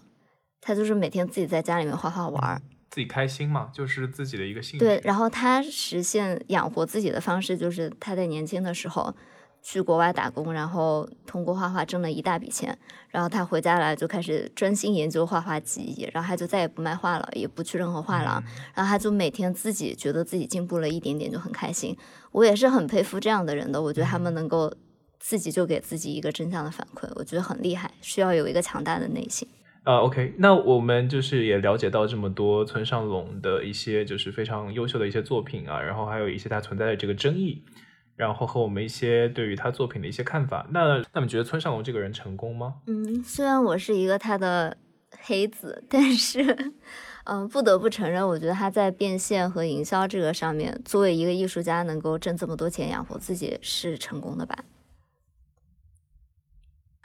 [0.69, 2.61] 他就是每天自己在家里面画画玩儿。
[2.91, 4.85] 自己开心嘛，就是自己的一个兴趣。
[4.85, 9.15] 对，然后他实现养活自己的方式就是他在年轻的时候
[9.63, 12.77] 去国外打工，然后通过画画挣了一大笔钱，
[13.09, 18.43] 然后他回家来就开始专心研究画画技艺，然后他就再也不卖画了，也不去任何画廊，
[18.75, 21.97] 然后他就每天自己觉得自己进步了一点点就很开心。
[22.33, 24.71] 我也是很佩服这样的人的，我觉得他们能够
[25.19, 29.47] 自己就给自己一个正向的反馈，我觉得很厉害，需要有一个强大的内心。
[29.89, 37.65] 啊，OK，那我们就是也了解到这么多村上龙的一些就是非常优秀的一些作品啊，然后还有一些他存在的这个争议，
[38.15, 40.67] 然后和我们一些对于他作品的一些看法。
[40.73, 42.83] 那那你觉得村上龙这个人成功吗？
[42.87, 44.77] 嗯，虽然我是一个他的
[45.23, 46.73] 黑子，但是，
[47.25, 54.67] 嗯，不得不承认，我觉得他在变现和营销这个上面，作为一个艺术家能够挣这么多钱养活自己是成功的吧。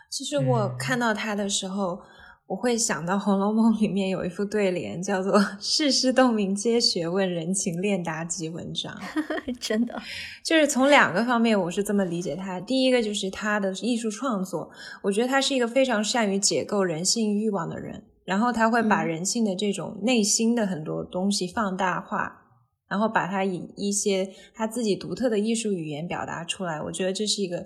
[0.10, 2.02] 其实我看到他的时候。
[2.46, 8.94] 我会想到《红楼梦》里面有一副对联，叫做“世事洞明皆学问，人情练达即文章
[9.60, 10.00] ”。真的，
[10.44, 12.60] 就是从两个方面，我是这么理解他。
[12.60, 14.70] 第一个就是他的艺术创作，
[15.02, 22.42] 我觉得他是一个非常善于解构人性欲望的人，然后他会把人性的这种内心的很多东西放大化，
[22.90, 26.82] 然后把它以一些他自己独特的艺术语言表达出来。
[26.82, 27.58] 我觉得这是一个，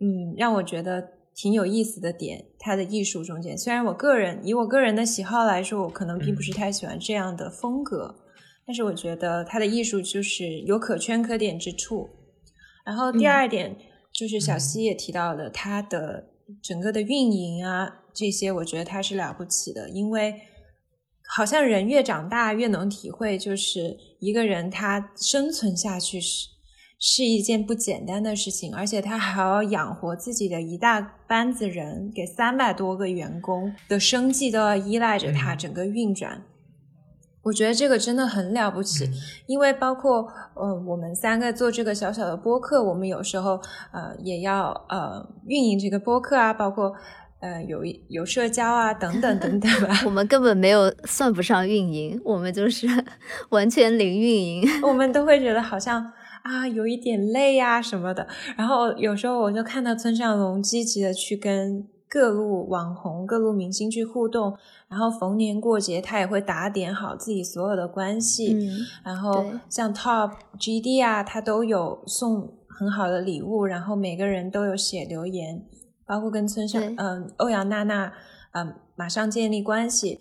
[0.00, 1.19] 嗯，让我觉得。
[1.40, 8.14] 挺有意思的点，他的艺术中间，虽然我个人以我个人的喜好来说，我可能并不是太喜欢这样的风格，
[8.66, 12.10] 但是我觉得他的艺术就是有可圈可点之处。
[12.84, 13.74] 然后第二点
[14.12, 16.26] 就是小溪也提到了他的
[16.62, 20.34] 整个的运营啊，这些我觉得他是了不起的，因为
[21.34, 26.48] 好像人越长大越能体会，就是一个人他生存下去是。
[27.02, 36.42] 是一件不简单的事情，而且他还要养活自己的一大班子人，给三百多个员工的生计都要依赖着他整个运转。
[37.44, 39.08] 我觉得这个真的很了不起，
[39.46, 43.58] 因为包括呃我们三个做这个小小的播客，我们有时候
[43.92, 46.92] 呃也要呃运营这个播客啊，包括
[47.40, 50.00] 呃有有社交啊等等等等吧。
[50.04, 52.86] 我们根本没有算不上运营，我们就是
[53.48, 54.68] 完全零运营。
[54.82, 56.12] 我们都会觉得好像。
[56.42, 58.26] 啊，有一点累呀什么的，
[58.56, 64.56] 然后有时候我就看到村上龙积极的去跟各路网红、各路明星去互动，
[64.88, 68.58] 然后逢年过节他也会打点好自己所有的关系，
[69.04, 75.64] 然后像 Top、GD 啊，他都有送很好的礼物，然后每个人都有写留言，
[76.04, 78.12] 包括跟村上嗯欧阳娜娜
[78.52, 80.20] 嗯马上建立关系。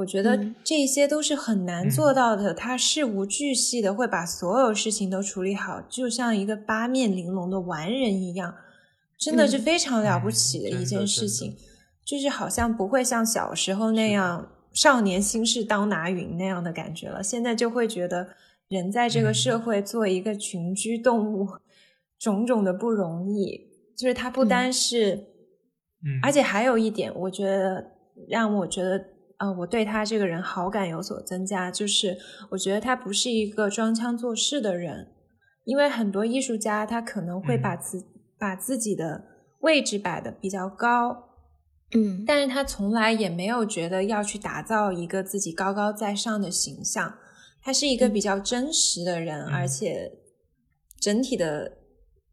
[0.00, 2.54] 我觉得这些都是很难做到的。
[2.54, 8.54] 他事无巨细的会把所有事情都处理好，就像一个八面玲珑的完人一样，
[9.18, 11.54] 真的是非常了不起的一件事情。
[12.02, 17.22] 就是好像不会像小时候那样少年心事当拿云那样的感觉了。
[17.22, 18.26] 现在就会觉得
[18.68, 21.46] 人在这个社会做一个群居动物，
[22.18, 23.68] 种种的不容易。
[23.94, 25.14] 就是他不单是，
[26.02, 27.84] 嗯，而且还有一点，我觉得
[28.26, 29.04] 让我觉得。
[29.40, 32.14] 啊，我对他这个人好感有所增加，就是
[32.50, 35.14] 我觉得他不是一个装腔作势的人，
[35.64, 38.04] 因为很多艺术家他可能会把自
[38.38, 39.24] 把自己的
[39.60, 41.30] 位置摆的比较高，
[41.94, 47.14] 嗯，但是他从来也没有觉得要去打造一个自己高高在上的形象，
[47.62, 50.18] 他是一个比较真实的人，而且
[51.00, 51.78] 整体的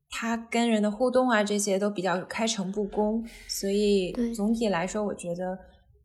[0.10, 5.58] 他跟人的互动啊这些都比较开诚布公，所以总体来说，我觉得。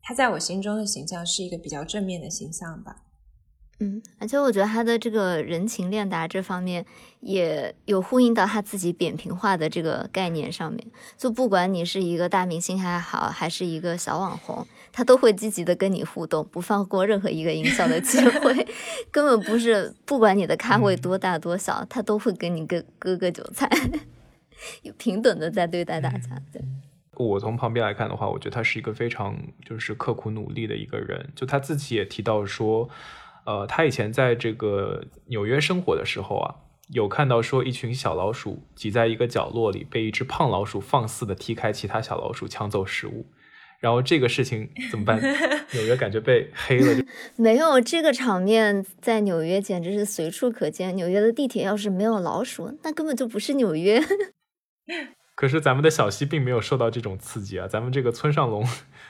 [0.03, 2.97] 他在我心中的形象是一个比较正面的形象吧，
[3.79, 6.85] 嗯，而且我觉得他的这个人情练达这方面
[7.21, 10.85] 也有呼应到他自己扁平化的这个概念上面。
[11.17, 18.67] 就不管你是一个大明星还好，还是一个小网红，他都会积极的跟你互动，不放过任何一个营销的机会，
[19.09, 23.69] 根本不是不管你的咖位多大多小，他都会跟你割割个韭菜，
[24.83, 26.61] 有平等的在对待大家，对。
[27.15, 31.31] 我从旁边来看的话，我觉得他是一个非常就是刻苦努力的一个人。
[31.35, 32.89] 就他自己也提到说，
[33.45, 36.55] 呃，他以前在这个纽约生活的时候啊，
[36.89, 43.25] 有看到说一群小老鼠挤在一个角落里，被一只胖老鼠放肆的踢开其他小老鼠，抢走食物。
[43.79, 45.21] 然后这个事情怎么办？
[45.73, 47.03] 纽约感觉被黑了。
[47.35, 50.95] 没有这个场面在纽约简直是随处可见。
[50.95, 54.01] 纽约的地铁要是没有老鼠，那根本就不是纽约。
[55.35, 58.63] 可是咱们的小溪并没有受到这种刺激啊，咱们这个村上龙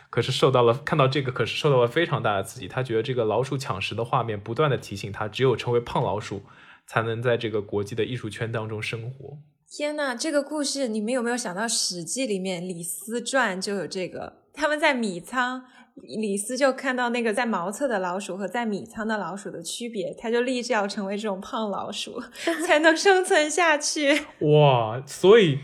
[0.09, 2.67] 可是受到了看到这个，可是受到了非常大的刺激。
[2.67, 6.43] 他觉得这个老鼠抢食的画面不断的提醒他，只有成为胖老鼠，
[6.87, 9.37] 才能在这个国际的艺术圈当中生活。
[9.69, 14.43] 天呐，这个故事你们有没有想到，《史记》里面《李斯传》就有这个？
[14.53, 15.65] 他们在米仓，
[15.95, 22.21] 李斯就看到那个在茅厕的老鼠和在米仓的老鼠的区别，他就立志要成为这种胖老鼠，
[22.65, 24.21] 才能生存下去。
[24.39, 25.59] 哇，所以。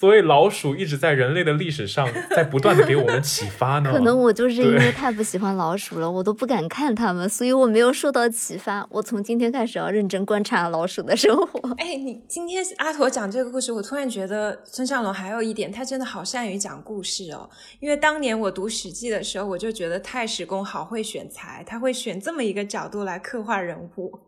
[0.00, 3.92] 所以老鼠一直在人类的历史上在不断的给我们启发呢。
[3.92, 8.86] 可能我就是因为太不喜欢老鼠了，我都不敢看它们，所以我没有受到启发。
[8.88, 11.74] 我从今天开始要认真观察老鼠的生活。
[11.76, 17.50] 哎，你今天阿驼讲这个故事，我突然觉得村上龙还有一点，他真的好善于讲故事哦。
[17.80, 24.18] 因为当年我读《史记》的时候，我就觉得太史公好会选材，他会选这么一个角度来刻画人物。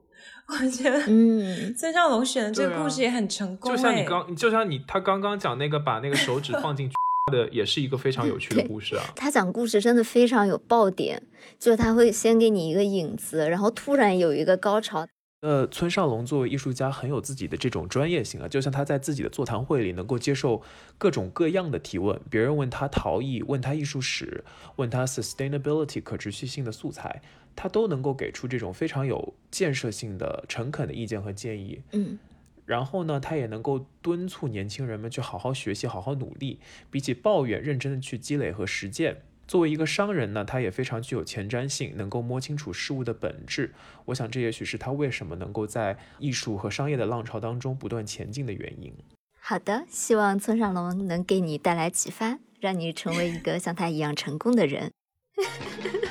[0.52, 3.70] 我觉得，嗯，孙尚龙选的这个故事也很成功。
[3.70, 6.94] 就像你刚，就像你他刚刚讲那个把那个手指 放进去
[7.32, 9.04] 的，也是一个非常有趣的故事啊。
[9.16, 11.22] 他讲故事真的非常有爆点，
[11.58, 15.06] 就是他会先给你一个影子，然后突然有一个高潮。
[15.40, 20.62] 呃，村上龙作为艺术家很有自己的这种专业性啊，就像他在自己的座谈会里能够接受
[20.96, 24.44] 各种各样的提问，别人问他陶艺，问他艺术史，
[24.76, 27.20] 问他 sustainability 可持续性的素材。
[27.54, 31.82] 他都能够给出这种非常有建设性的、诚恳的意见和建议。
[31.92, 32.18] 嗯，
[32.66, 39.22] 然后呢，他也能够敦促年轻人们去好好学习、好好努力，比起抱怨，认真的去积累和实践。
[39.48, 43.74] 作为一个商人呢，他也非常具有前瞻性，能够摸清楚事物的本质。
[44.06, 48.94] 我想，这也许是他为什么能够在艺术和商业的浪潮当中不断前进的原因。
[49.38, 54.92] 好的，希望村上龙能给你带来启发，让你成为一个像他一样成功的人。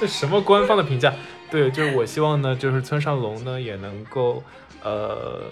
[0.00, 1.12] 这什么官方的评价？
[1.50, 4.42] 对，就是我希望呢，就是村上龙呢也能够，
[4.82, 5.42] 呃，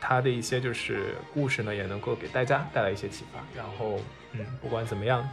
[0.00, 3.38] 他的一些就是故事呢也能够给大家带来一些启发。
[3.54, 4.00] 然后，
[4.32, 5.28] 嗯，不管怎么样，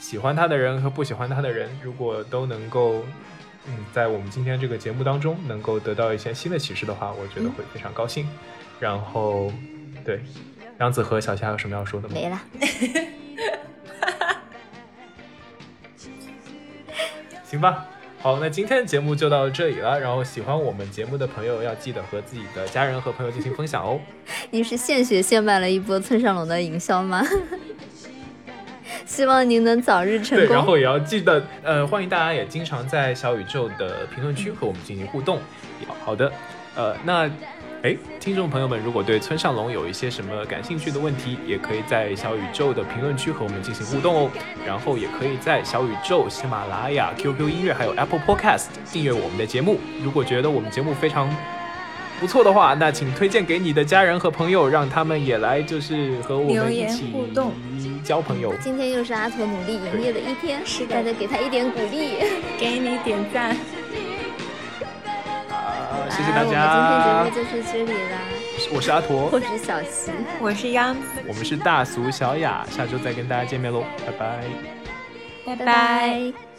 [0.00, 3.04] 喜欢他的人和不喜欢他的人，如果都能够，
[3.68, 8.28] 嗯，在我们今天这个节目当中能够得到一些新的启示的话，我觉得会非常高兴。
[8.80, 9.52] 然后，
[10.04, 10.20] 对，
[10.80, 12.14] 杨子和小夏有什么要说的吗？
[12.14, 12.40] 没了。
[17.46, 17.86] 行吧。
[18.22, 19.98] 好，那今天的节目就到这里了。
[19.98, 23.98] 然后喜欢我们节目的朋友要记得和自己的家人和朋友进行分享哦。
[24.52, 27.26] 你是现学现卖了一波村上龙的营销吗？
[29.06, 30.46] 希望您能早日成功。
[30.46, 35.38] 对，然后也要记得，呃，欢迎大家也经常在小宇宙的评论区和我们进行互动。
[36.04, 36.30] 好的，
[36.76, 37.30] 呃，那。
[37.82, 44.30] 哎，听众朋友们，如果对村上龙有一些什么感兴趣的问题，也可以在小宇宙的评论区和我们进行互动哦。
[44.66, 49.78] 然后也可以在小宇宙、喜马拉雅、QQ 音乐还有 Apple Podcast 订阅我们的节目。
[50.02, 51.34] 如果觉得我们节目非常
[52.20, 57.50] 不错的话，那请推荐给你的家人和朋友，让他们也来就是和我们一起互动、
[58.04, 58.52] 交朋友。
[58.60, 62.18] 今天又是阿驼努力营业的一天，是的大家给他一点鼓励，
[62.60, 63.56] 给你点赞。
[66.10, 66.52] 谢谢大家，今
[66.86, 68.18] 天节目就是这里了。
[68.74, 70.96] 我是阿驼，我是小齐，我是央，
[71.26, 74.44] 我们是大俗小雅，下周再跟大家见面喽，拜拜，
[75.46, 76.49] 拜拜。